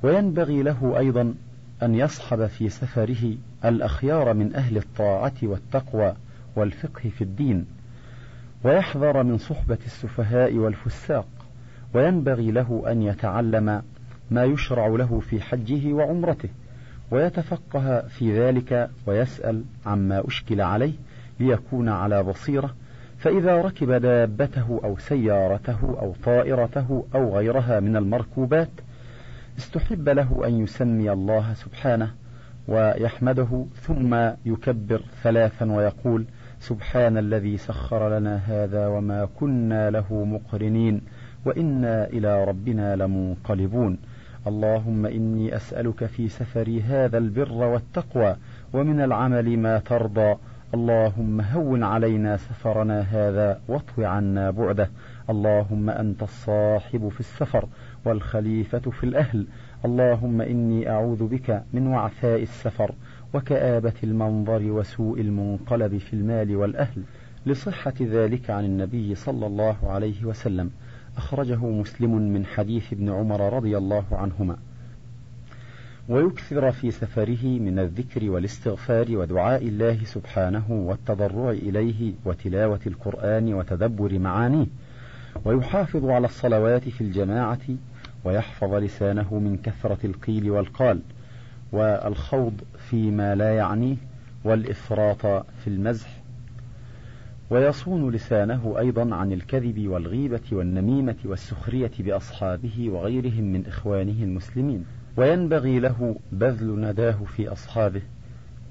وينبغي 0.02 0.62
له 0.62 0.98
أيضا 0.98 1.34
أن 1.82 1.94
يصحب 1.94 2.46
في 2.46 2.68
سفره 2.68 3.36
الأخيار 3.64 4.34
من 4.34 4.54
أهل 4.54 4.76
الطاعة 4.76 5.34
والتقوى 5.42 6.14
والفقه 6.56 7.10
في 7.10 7.24
الدين 7.24 7.66
ويحذر 8.64 9.22
من 9.22 9.38
صحبة 9.38 9.78
السفهاء 9.86 10.54
والفساق 10.54 11.26
وينبغي 11.94 12.50
له 12.50 12.84
أن 12.86 13.02
يتعلم 13.02 13.82
ما 14.30 14.44
يشرع 14.44 14.86
له 14.86 15.20
في 15.20 15.40
حجه 15.40 15.92
وعمرته 15.92 16.48
ويتفقه 17.10 18.00
في 18.00 18.38
ذلك 18.40 18.90
ويسأل 19.06 19.64
عما 19.86 20.28
أشكل 20.28 20.60
عليه 20.60 20.92
ليكون 21.40 21.88
على 21.88 22.22
بصيرة 22.22 22.74
فإذا 23.18 23.56
ركب 23.56 23.92
دابته 23.92 24.80
أو 24.84 24.98
سيارته 24.98 25.78
أو 25.82 26.14
طائرته 26.24 27.04
أو 27.14 27.36
غيرها 27.36 27.80
من 27.80 27.96
المركوبات 27.96 28.68
استحب 29.58 30.08
له 30.08 30.42
أن 30.46 30.60
يسمي 30.60 31.12
الله 31.12 31.54
سبحانه 31.54 32.10
ويحمده 32.68 33.64
ثم 33.74 34.14
يكبر 34.46 35.02
ثلاثا 35.22 35.72
ويقول 35.72 36.24
سبحان 36.60 37.18
الذي 37.18 37.56
سخر 37.56 38.18
لنا 38.18 38.36
هذا 38.36 38.86
وما 38.86 39.28
كنا 39.40 39.90
له 39.90 40.24
مقرنين 40.24 41.00
وإنا 41.44 42.06
إلى 42.06 42.44
ربنا 42.44 42.96
لمنقلبون. 42.96 43.98
اللهم 44.48 45.06
إني 45.06 45.56
أسألك 45.56 46.04
في 46.04 46.28
سفري 46.28 46.82
هذا 46.82 47.18
البر 47.18 47.52
والتقوى 47.52 48.36
ومن 48.72 49.00
العمل 49.00 49.58
ما 49.58 49.78
ترضى. 49.78 50.36
اللهم 50.74 51.40
هون 51.40 51.82
علينا 51.82 52.36
سفرنا 52.36 53.00
هذا 53.00 53.60
واطو 53.68 54.04
عنا 54.04 54.50
بعده. 54.50 54.90
اللهم 55.30 55.90
أنت 55.90 56.22
الصاحب 56.22 57.08
في 57.08 57.20
السفر 57.20 57.68
والخليفة 58.04 58.78
في 58.90 59.04
الأهل. 59.04 59.46
اللهم 59.84 60.40
إني 60.40 60.90
أعوذ 60.90 61.26
بك 61.26 61.62
من 61.72 61.86
وعثاء 61.86 62.42
السفر 62.42 62.94
وكآبة 63.34 63.98
المنظر 64.04 64.62
وسوء 64.62 65.20
المنقلب 65.20 65.98
في 65.98 66.12
المال 66.12 66.56
والأهل. 66.56 67.02
لصحة 67.46 67.94
ذلك 68.00 68.50
عن 68.50 68.64
النبي 68.64 69.14
صلى 69.14 69.46
الله 69.46 69.76
عليه 69.82 70.24
وسلم. 70.24 70.70
أخرجه 71.18 71.66
مسلم 71.66 72.32
من 72.32 72.46
حديث 72.46 72.92
ابن 72.92 73.10
عمر 73.10 73.52
رضي 73.52 73.78
الله 73.78 74.04
عنهما. 74.12 74.56
ويكثر 76.08 76.70
في 76.70 76.90
سفره 76.90 77.44
من 77.44 77.78
الذكر 77.78 78.30
والاستغفار 78.30 79.06
ودعاء 79.10 79.68
الله 79.68 80.04
سبحانه 80.04 80.64
والتضرع 80.70 81.50
إليه 81.50 82.12
وتلاوة 82.24 82.80
القرآن 82.86 83.54
وتدبر 83.54 84.18
معانيه. 84.18 84.66
ويحافظ 85.44 86.04
على 86.04 86.26
الصلوات 86.26 86.88
في 86.88 87.00
الجماعة 87.00 87.66
ويحفظ 88.24 88.74
لسانه 88.74 89.34
من 89.38 89.56
كثرة 89.56 89.98
القيل 90.04 90.50
والقال. 90.50 91.00
والخوض 91.72 92.60
فيما 92.90 93.34
لا 93.34 93.56
يعنيه 93.56 93.96
والإفراط 94.44 95.26
في 95.26 95.66
المزح 95.66 96.17
ويصون 97.50 98.10
لسانه 98.10 98.74
أيضا 98.78 99.14
عن 99.14 99.32
الكذب 99.32 99.88
والغيبة 99.88 100.40
والنميمة 100.52 101.16
والسخرية 101.24 101.90
بأصحابه 101.98 102.90
وغيرهم 102.90 103.44
من 103.44 103.66
إخوانه 103.66 104.22
المسلمين. 104.22 104.84
وينبغي 105.16 105.78
له 105.78 106.16
بذل 106.32 106.80
نداه 106.80 107.24
في 107.36 107.48
أصحابه 107.48 108.02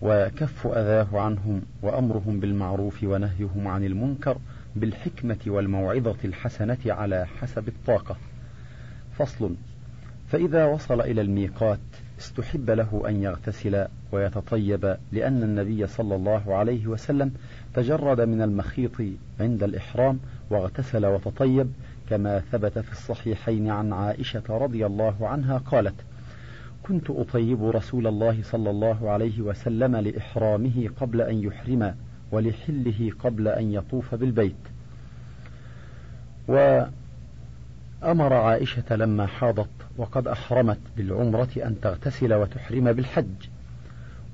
وكف 0.01 0.67
أذاه 0.67 1.07
عنهم 1.13 1.61
وأمرهم 1.81 2.39
بالمعروف 2.39 3.03
ونهيهم 3.03 3.67
عن 3.67 3.83
المنكر 3.83 4.37
بالحكمة 4.75 5.39
والموعظة 5.47 6.17
الحسنة 6.25 6.77
على 6.85 7.25
حسب 7.25 7.67
الطاقة. 7.67 8.17
فصل. 9.17 9.55
فإذا 10.27 10.65
وصل 10.65 11.01
إلى 11.01 11.21
الميقات 11.21 11.79
استحب 12.19 12.69
له 12.69 13.03
أن 13.07 13.23
يغتسل 13.23 13.85
ويتطيب 14.11 14.97
لأن 15.11 15.43
النبي 15.43 15.87
صلى 15.87 16.15
الله 16.15 16.55
عليه 16.55 16.87
وسلم 16.87 17.31
تجرد 17.73 18.21
من 18.21 18.41
المخيط 18.41 18.91
عند 19.39 19.63
الإحرام 19.63 20.19
واغتسل 20.49 21.05
وتطيب 21.05 21.71
كما 22.09 22.39
ثبت 22.39 22.79
في 22.79 22.91
الصحيحين 22.91 23.69
عن 23.69 23.93
عائشة 23.93 24.43
رضي 24.49 24.85
الله 24.85 25.27
عنها 25.27 25.57
قالت: 25.57 25.95
كنت 26.83 27.09
أطيب 27.09 27.63
رسول 27.63 28.07
الله 28.07 28.43
صلى 28.43 28.69
الله 28.69 29.09
عليه 29.09 29.41
وسلم 29.41 29.95
لإحرامه 29.95 30.89
قبل 31.01 31.21
أن 31.21 31.43
يحرم 31.43 31.95
ولحله 32.31 33.11
قبل 33.19 33.47
أن 33.47 33.73
يطوف 33.73 34.15
بالبيت. 34.15 34.55
وأمر 38.01 38.33
عائشة 38.33 38.95
لما 38.95 39.25
حاضت 39.25 39.69
وقد 39.97 40.27
أحرمت 40.27 40.79
بالعمرة 40.97 41.49
أن 41.57 41.81
تغتسل 41.81 42.33
وتحرم 42.33 42.93
بالحج. 42.93 43.47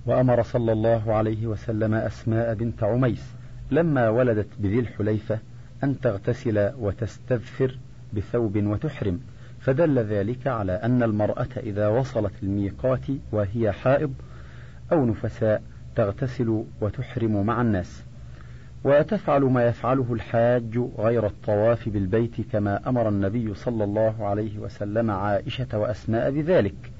وأمر 0.05 0.43
صلى 0.43 0.71
الله 0.71 1.13
عليه 1.13 1.47
وسلم 1.47 1.93
أسماء 1.93 2.53
بنت 2.53 2.83
عميس 2.83 3.23
لما 3.71 4.09
ولدت 4.09 4.47
بذي 4.59 4.79
الحليفة 4.79 5.39
أن 5.83 5.99
تغتسل 5.99 6.71
وتستذفر 6.79 7.77
بثوب 8.13 8.57
وتحرم. 8.57 9.19
فدل 9.59 9.99
ذلك 9.99 10.47
على 10.47 10.71
أن 10.71 11.03
المرأة 11.03 11.47
إذا 11.57 11.87
وصلت 11.87 12.33
الميقات 12.43 13.05
وهي 13.31 13.71
حائض 13.71 14.13
أو 14.91 15.05
نفساء 15.05 15.61
تغتسل 15.95 16.63
وتحرم 16.81 17.45
مع 17.45 17.61
الناس. 17.61 18.03
وتفعل 18.83 19.41
ما 19.41 19.65
يفعله 19.67 20.13
الحاج 20.13 20.79
غير 20.97 21.25
الطواف 21.25 21.89
بالبيت 21.89 22.51
كما 22.51 22.89
أمر 22.89 23.09
النبي 23.09 23.53
صلى 23.53 23.83
الله 23.83 24.27
عليه 24.27 24.59
وسلم 24.59 25.11
عائشة 25.11 25.67
وأسماء 25.73 26.31
بذلك. 26.31 26.91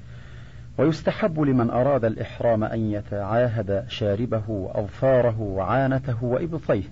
ويستحب 0.78 1.40
لمن 1.40 1.70
أراد 1.70 2.04
الإحرام 2.04 2.64
أن 2.64 2.80
يتعاهد 2.90 3.84
شاربه 3.88 4.42
وأظفاره 4.48 5.40
وعانته 5.40 6.24
وإبطيه. 6.24 6.82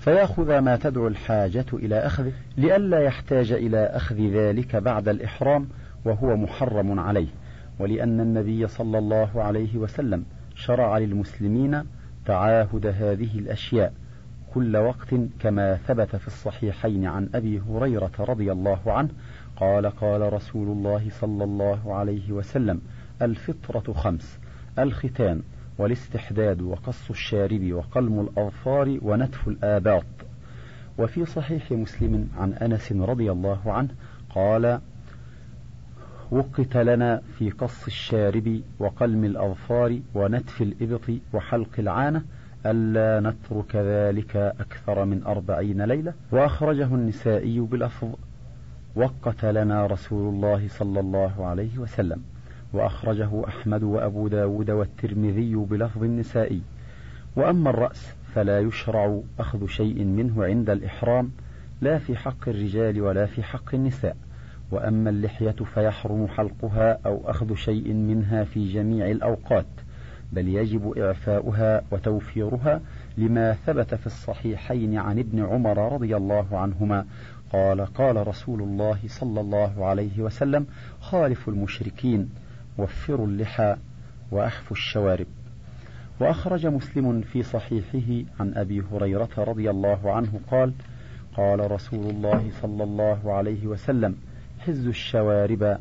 فيأخذ 0.00 0.58
ما 0.58 0.76
تدعو 0.76 1.08
الحاجة 1.08 1.66
إلى 1.72 1.98
أخذه 1.98 2.32
لئلا 2.56 3.00
يحتاج 3.00 3.52
إلى 3.52 3.86
أخذ 3.86 4.16
ذلك 4.16 4.76
بعد 4.76 5.08
الإحرام 5.08 5.68
وهو 6.04 6.36
محرم 6.36 7.00
عليه. 7.00 7.28
ولأن 7.78 8.20
النبي 8.20 8.66
صلى 8.66 8.98
الله 8.98 9.42
عليه 9.42 9.76
وسلم 9.76 10.24
شرع 10.54 10.98
للمسلمين 10.98 11.82
تعاهد 12.26 12.86
هذه 12.86 13.38
الأشياء. 13.38 13.92
كل 14.54 14.76
وقت 14.76 15.14
كما 15.40 15.76
ثبت 15.76 16.16
في 16.16 16.26
الصحيحين 16.26 17.06
عن 17.06 17.28
أبي 17.34 17.60
هريرة 17.60 18.12
رضي 18.18 18.52
الله 18.52 18.80
عنه 18.86 19.08
قال 19.56 19.86
قال 19.86 20.32
رسول 20.32 20.68
الله 20.68 21.10
صلى 21.10 21.44
الله 21.44 21.94
عليه 21.94 22.32
وسلم 22.32 22.80
الفطرة 23.22 23.92
خمس 23.92 24.38
الختان 24.78 25.42
والاستحداد 25.78 26.62
وقص 26.62 27.10
الشارب 27.10 27.72
وقلم 27.72 28.20
الأظفار 28.20 28.98
ونتف 29.02 29.48
الآباط. 29.48 30.04
وفي 30.98 31.24
صحيح 31.24 31.72
مسلم 31.72 32.28
عن 32.38 32.52
أنس 32.52 32.92
رضي 32.92 33.32
الله 33.32 33.72
عنه 33.72 33.88
قال 34.34 34.80
وقت 36.30 36.76
لنا 36.76 37.22
في 37.38 37.50
قص 37.50 37.86
الشارب 37.86 38.60
وقلم 38.78 39.24
الأظفار 39.24 40.00
ونتف 40.14 40.62
الإبط 40.62 41.10
وحلق 41.32 41.70
العانة 41.78 42.24
ألا 42.66 43.30
نترك 43.30 43.76
ذلك 43.76 44.36
أكثر 44.36 45.04
من 45.04 45.22
أربعين 45.22 45.82
ليلة؟ 45.82 46.12
وأخرجه 46.32 46.94
النسائي 46.94 47.60
بلفظ 47.60 48.08
وقت 48.96 49.44
لنا 49.44 49.86
رسول 49.86 50.34
الله 50.34 50.68
صلى 50.68 51.00
الله 51.00 51.46
عليه 51.46 51.78
وسلم. 51.78 52.22
وأخرجه 52.72 53.48
أحمد 53.48 53.82
وأبو 53.82 54.28
داود 54.28 54.70
والترمذي 54.70 55.54
بلفظ 55.54 56.02
النسائي. 56.02 56.62
وأما 57.36 57.70
الرأس 57.70 58.14
فلا 58.34 58.60
يشرع 58.60 59.20
أخذ 59.38 59.66
شيء 59.66 60.04
منه 60.04 60.44
عند 60.44 60.70
الإحرام 60.70 61.30
لا 61.80 61.98
في 61.98 62.16
حق 62.16 62.48
الرجال 62.48 63.02
ولا 63.02 63.26
في 63.26 63.42
حق 63.42 63.74
النساء. 63.74 64.16
وأما 64.70 65.10
اللحية 65.10 65.56
فيحرم 65.74 66.26
حلقها 66.26 66.98
أو 67.06 67.30
أخذ 67.30 67.54
شيء 67.54 67.92
منها 67.92 68.44
في 68.44 68.72
جميع 68.72 69.10
الأوقات. 69.10 69.66
بل 70.32 70.48
يجب 70.48 70.98
إعفاؤها 70.98 71.82
وتوفيرها 71.90 72.80
لما 73.18 73.52
ثبت 73.52 73.94
في 73.94 74.06
الصحيحين 74.06 74.98
عن 74.98 75.18
ابن 75.18 75.44
عمر 75.44 75.92
رضي 75.92 76.16
الله 76.16 76.58
عنهما. 76.58 77.06
قال 77.52 77.86
قال 77.86 78.28
رسول 78.28 78.62
الله 78.62 78.98
صلى 79.06 79.40
الله 79.40 79.86
عليه 79.86 80.22
وسلم 80.22 80.66
خالفوا 81.00 81.52
المشركين 81.52 82.30
وفروا 82.78 83.26
اللحى 83.26 83.76
وأحفوا 84.30 84.76
الشوارب. 84.76 85.26
وأخرج 86.20 86.66
مسلم 86.66 87.20
في 87.20 87.42
صحيحه 87.42 88.30
عن 88.40 88.54
أبي 88.54 88.82
هريرة 88.92 89.30
رضي 89.38 89.70
الله 89.70 90.12
عنه 90.12 90.40
قال 90.50 90.72
قال 91.36 91.70
رسول 91.70 92.10
الله 92.10 92.50
صلى 92.62 92.84
الله 92.84 93.32
عليه 93.32 93.66
وسلم 93.66 94.16
حز 94.58 94.86
الشوارب 94.86 95.78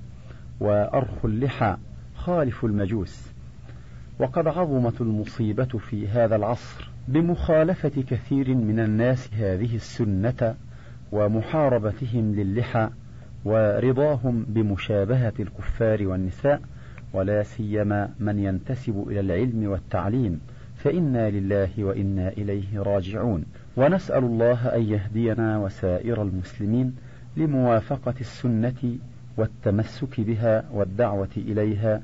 وأرخ 0.59 1.25
اللحى 1.25 1.77
خالف 2.15 2.65
المجوس. 2.65 3.38
وقد 4.19 4.47
عظمت 4.47 5.01
المصيبة 5.01 5.65
في 5.65 6.08
هذا 6.08 6.36
العصر 6.36 6.89
بمخالفة 7.08 8.03
كثير 8.10 8.55
من 8.55 8.79
الناس 8.79 9.34
هذه 9.34 9.75
السنة 9.75 10.55
ومحاربتهم 11.12 12.36
للحى 12.36 12.89
ورضاهم 13.45 14.45
بمشابهة 14.47 15.34
الكفار 15.39 16.08
والنساء 16.08 16.62
ولا 17.13 17.43
سيما 17.43 18.10
من 18.19 18.39
ينتسب 18.39 19.05
إلى 19.08 19.19
العلم 19.19 19.67
والتعليم 19.69 20.41
فإنا 20.75 21.29
لله 21.29 21.69
وإنا 21.77 22.29
إليه 22.29 22.79
راجعون. 22.79 23.45
ونسأل 23.77 24.23
الله 24.23 24.67
أن 24.67 24.82
يهدينا 24.82 25.58
وسائر 25.58 26.21
المسلمين 26.21 26.95
لموافقة 27.38 28.13
السنة 28.21 28.97
والتمسك 29.38 30.21
بها 30.21 30.63
والدعوة 30.73 31.29
إليها 31.38 32.01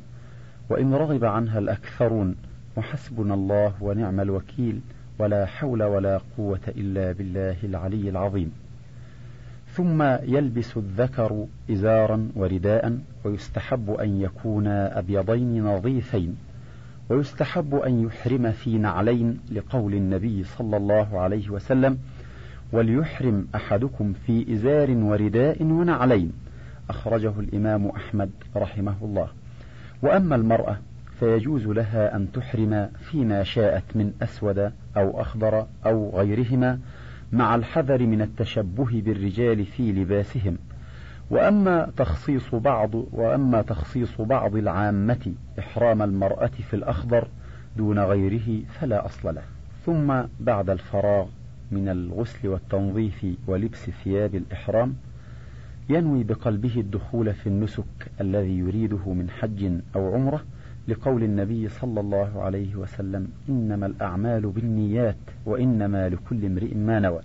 وإن 0.70 0.94
رغب 0.94 1.26
عنها 1.26 1.60
الأكثرون 1.60 2.36
وحسبنا 2.78 3.34
الله 3.34 3.74
ونعم 3.82 4.20
الوكيل 4.20 4.82
ولا 5.20 5.46
حول 5.46 5.84
ولا 5.84 6.20
قوة 6.38 6.60
إلا 6.68 7.12
بالله 7.12 7.56
العلي 7.64 8.10
العظيم. 8.10 8.52
ثم 9.68 10.04
يلبس 10.24 10.78
الذكر 10.78 11.46
إزارا 11.72 12.30
ورداء 12.36 13.00
ويستحب 13.24 13.90
أن 13.90 14.22
يكونا 14.22 15.00
أبيضين 15.00 15.64
نظيفين 15.64 16.38
ويستحب 17.10 17.76
أن 17.76 18.04
يحرم 18.06 18.52
في 18.52 18.78
نعلين 18.78 19.40
لقول 19.52 19.94
النبي 19.94 20.44
صلى 20.44 20.78
الله 20.78 21.20
عليه 21.20 21.50
وسلم 21.50 21.98
وليحرم 22.72 23.48
أحدكم 23.56 24.14
في 24.14 24.54
إزار 24.54 24.92
ورداء 24.92 25.64
ونعلين 25.64 26.34
أخرجه 26.90 27.34
الإمام 27.40 27.88
أحمد 27.88 28.30
رحمه 28.56 28.96
الله. 29.02 29.30
وأما 30.02 30.36
المرأة 30.36 30.78
فيجوز 31.20 31.68
لها 31.68 32.16
أن 32.16 32.32
تحرم 32.32 32.90
فيما 33.00 33.44
شاءت 33.44 33.84
من 33.96 34.14
أسود 34.22 34.72
أو 34.98 35.22
أخضر 35.22 35.68
أو 35.86 36.20
غيرهما 36.20 36.80
مع 37.32 37.56
الحذر 37.56 38.06
من 38.06 38.22
التشبه 38.22 39.02
بالرجال 39.06 39.66
في 39.66 39.92
لباسهم. 39.92 40.58
وأما 41.30 41.92
تخصيص 41.98 42.56
بعض 42.56 42.90
وأما 43.12 43.62
تخصيص 43.62 44.22
بعض 44.22 44.56
العامة 44.56 45.34
إحرام 45.60 46.02
المرأة 46.02 46.52
في 46.70 46.74
الأخضر 46.76 47.28
دون 47.78 48.00
غيره 48.00 48.62
فلا 48.80 49.06
أصل 49.06 49.36
له. 49.36 49.44
ثم 49.86 50.22
بعد 50.40 50.70
الفراغ 50.70 51.26
من 51.72 51.90
الغسل 51.90 52.48
والتنظيف 52.48 53.26
ولبس 53.48 53.90
ثياب 54.04 54.36
الإحرام 54.36 54.96
ينوي 55.90 56.24
بقلبه 56.24 56.80
الدخول 56.80 57.34
في 57.34 57.48
النسك 57.48 58.12
الذي 58.22 58.58
يريده 58.58 59.14
من 59.14 59.30
حج 59.30 59.72
أو 59.96 60.14
عمرة 60.14 60.44
لقول 60.88 61.24
النبي 61.24 61.70
صلى 61.70 62.00
الله 62.00 62.42
عليه 62.42 62.76
وسلم 62.76 63.28
إنما 63.50 63.86
الأعمال 63.86 64.42
بالنيات 64.42 65.16
وإنما 65.46 66.10
لكل 66.10 66.46
امرئ 66.46 66.76
ما 66.76 67.00
نوى. 67.00 67.22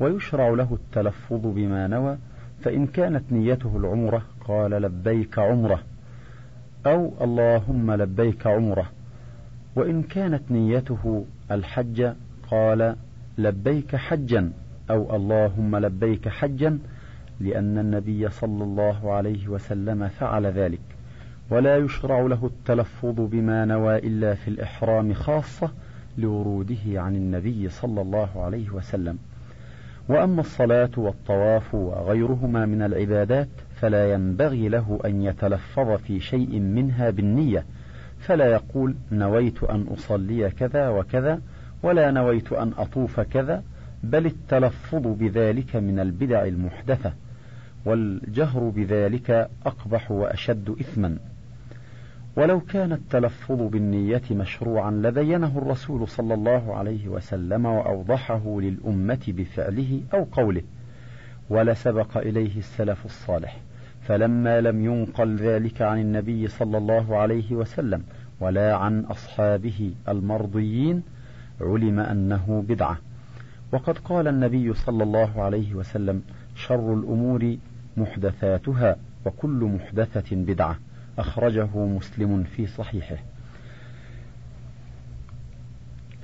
ويشرع 0.00 0.48
له 0.48 0.74
التلفظ 0.74 1.46
بما 1.46 1.86
نوى 1.86 2.18
فإن 2.60 2.86
كانت 2.86 3.22
نيته 3.32 3.76
العمرة 3.76 4.22
قال 4.44 4.70
لبيك 4.70 5.38
عمرة 5.38 5.82
أو 6.86 7.12
اللهم 7.20 7.92
لبيك 7.92 8.46
عمرة. 8.46 8.90
وإن 9.76 10.02
كانت 10.02 10.42
نيته 10.50 11.24
الحج 11.50 12.12
قال 12.50 12.96
لبيك 13.38 13.96
حجا 13.96 14.52
أو 14.90 15.16
اللهم 15.16 15.76
لبيك 15.76 16.28
حجا 16.28 16.78
لأن 17.40 17.78
النبي 17.78 18.28
صلى 18.28 18.64
الله 18.64 19.12
عليه 19.12 19.48
وسلم 19.48 20.08
فعل 20.08 20.46
ذلك 20.46 20.80
ولا 21.50 21.76
يشرع 21.76 22.20
له 22.20 22.46
التلفظ 22.46 23.20
بما 23.20 23.64
نوى 23.64 23.98
إلا 23.98 24.34
في 24.34 24.48
الإحرام 24.48 25.14
خاصة 25.14 25.70
لوروده 26.18 26.76
عن 26.86 27.16
النبي 27.16 27.68
صلى 27.68 28.00
الله 28.00 28.28
عليه 28.36 28.70
وسلم. 28.70 29.18
وأما 30.08 30.40
الصلاة 30.40 30.90
والطواف 30.96 31.74
وغيرهما 31.74 32.66
من 32.66 32.82
العبادات 32.82 33.48
فلا 33.74 34.12
ينبغي 34.12 34.68
له 34.68 35.00
أن 35.04 35.22
يتلفظ 35.22 35.90
في 35.90 36.20
شيء 36.20 36.60
منها 36.60 37.10
بالنية 37.10 37.64
فلا 38.18 38.46
يقول 38.46 38.94
نويت 39.12 39.64
أن 39.64 39.86
أصلي 39.92 40.50
كذا 40.50 40.88
وكذا 40.88 41.40
ولا 41.82 42.10
نويت 42.10 42.52
أن 42.52 42.72
أطوف 42.78 43.20
كذا 43.20 43.62
بل 44.02 44.26
التلفظ 44.26 45.06
بذلك 45.06 45.76
من 45.76 46.00
البدع 46.00 46.44
المحدثة. 46.44 47.12
والجهر 47.84 48.68
بذلك 48.68 49.50
أقبح 49.66 50.10
وأشد 50.10 50.76
إثما. 50.80 51.18
ولو 52.36 52.60
كان 52.60 52.92
التلفظ 52.92 53.62
بالنية 53.62 54.22
مشروعا 54.30 54.90
لبينه 54.90 55.58
الرسول 55.58 56.08
صلى 56.08 56.34
الله 56.34 56.76
عليه 56.76 57.08
وسلم 57.08 57.66
وأوضحه 57.66 58.60
للأمة 58.60 59.20
بفعله 59.28 60.00
أو 60.14 60.24
قوله 60.32 60.62
ولسبق 61.50 62.16
إليه 62.16 62.58
السلف 62.58 63.04
الصالح. 63.04 63.60
فلما 64.02 64.60
لم 64.60 64.84
ينقل 64.84 65.36
ذلك 65.36 65.82
عن 65.82 66.00
النبي 66.00 66.48
صلى 66.48 66.78
الله 66.78 67.16
عليه 67.16 67.52
وسلم 67.52 68.02
ولا 68.40 68.76
عن 68.76 69.00
أصحابه 69.00 69.92
المرضيين 70.08 71.02
علم 71.60 72.00
أنه 72.00 72.64
بدعة. 72.68 72.98
وقد 73.72 73.98
قال 73.98 74.28
النبي 74.28 74.74
صلى 74.74 75.02
الله 75.02 75.42
عليه 75.42 75.74
وسلم 75.74 76.22
شر 76.54 76.94
الأمور 76.94 77.56
محدثاتها 77.96 78.96
وكل 79.24 79.70
محدثة 79.74 80.36
بدعة. 80.36 80.78
أخرجه 81.18 81.76
مسلم 81.76 82.44
في 82.44 82.66
صحيحه. 82.66 83.16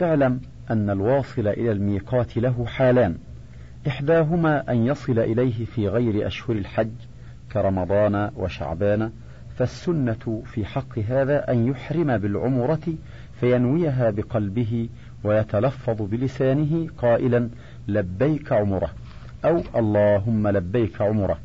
اعلم 0.02 0.40
أن 0.70 0.90
الواصل 0.90 1.48
إلى 1.48 1.72
الميقات 1.72 2.36
له 2.36 2.66
حالان. 2.66 3.18
إحداهما 3.88 4.72
أن 4.72 4.86
يصل 4.86 5.18
إليه 5.18 5.64
في 5.64 5.88
غير 5.88 6.26
أشهر 6.26 6.56
الحج 6.56 6.90
كرمضان 7.52 8.30
وشعبان 8.36 9.10
فالسنة 9.56 10.42
في 10.46 10.64
حق 10.64 10.98
هذا 10.98 11.50
أن 11.52 11.66
يحرم 11.66 12.18
بالعمرة 12.18 12.94
فينويها 13.40 14.10
بقلبه 14.10 14.88
ويتلفظ 15.24 16.02
بلسانه 16.02 16.88
قائلا 16.98 17.48
لبيك 17.88 18.52
عمرة 18.52 18.90
أو 19.44 19.62
اللهم 19.76 20.48
لبيك 20.48 21.00
عمرة 21.00 21.38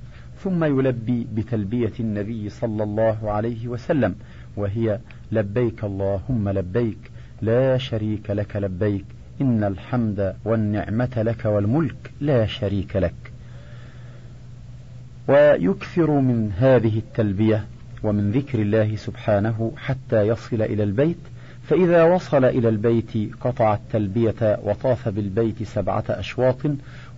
ثم 0.46 0.64
يلبي 0.64 1.28
بتلبية 1.34 1.94
النبي 2.00 2.50
صلى 2.50 2.84
الله 2.84 3.32
عليه 3.32 3.68
وسلم 3.68 4.16
وهي 4.58 5.00
لبيك 5.32 5.84
اللهم 5.84 6.50
لبيك 6.50 6.98
لا 7.42 7.78
شريك 7.78 8.30
لك 8.30 8.56
لبيك 8.56 9.06
إن 9.42 9.64
الحمد 9.64 10.36
والنعمة 10.46 11.10
لك 11.18 11.46
والملك 11.46 12.12
لا 12.22 12.46
شريك 12.46 12.96
لك. 12.96 13.32
ويكثر 15.28 16.12
من 16.12 16.52
هذه 16.58 16.98
التلبية 16.98 17.66
ومن 18.04 18.32
ذكر 18.32 18.62
الله 18.62 18.96
سبحانه 18.96 19.72
حتى 19.78 20.22
يصل 20.28 20.62
إلى 20.62 20.84
البيت 20.84 21.18
فإذا 21.68 22.04
وصل 22.04 22.46
إلى 22.46 22.70
البيت 22.70 23.36
قطع 23.42 23.74
التلبية 23.74 24.60
وطاف 24.64 25.10
بالبيت 25.10 25.64
سبعة 25.64 26.04
أشواط 26.10 26.58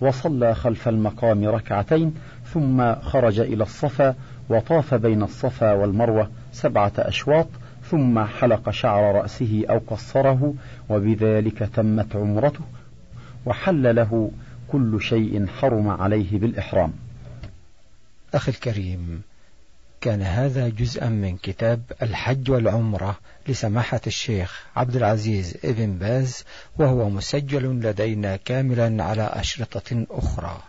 وصلى 0.01 0.55
خلف 0.55 0.88
المقام 0.88 1.43
ركعتين 1.45 2.15
ثم 2.53 2.95
خرج 2.95 3.39
إلى 3.39 3.63
الصفا 3.63 4.15
وطاف 4.49 4.93
بين 4.93 5.23
الصفا 5.23 5.73
والمروة 5.73 6.29
سبعة 6.51 6.91
أشواط 6.97 7.47
ثم 7.83 8.19
حلق 8.19 8.69
شعر 8.69 9.15
رأسه 9.15 9.63
أو 9.69 9.81
قصره 9.88 10.53
وبذلك 10.89 11.60
تمت 11.60 12.15
عمرته 12.15 12.62
وحل 13.45 13.95
له 13.95 14.31
كل 14.67 15.01
شيء 15.01 15.47
حرم 15.47 15.88
عليه 15.88 16.39
بالإحرام. 16.39 16.93
أخي 18.33 18.51
الكريم 18.51 19.21
كان 20.07 20.21
هذا 20.21 20.69
جزءا 20.69 21.09
من 21.09 21.37
كتاب 21.37 21.81
الحج 22.01 22.51
والعمرة 22.51 23.19
لسماحة 23.47 24.01
الشيخ 24.07 24.65
عبد 24.75 24.95
العزيز 24.95 25.57
ابن 25.63 25.97
باز 25.97 26.43
وهو 26.77 27.09
مسجل 27.09 27.81
لدينا 27.81 28.35
كاملا 28.35 29.03
على 29.03 29.23
أشرطة 29.23 30.05
أخرى. 30.11 30.63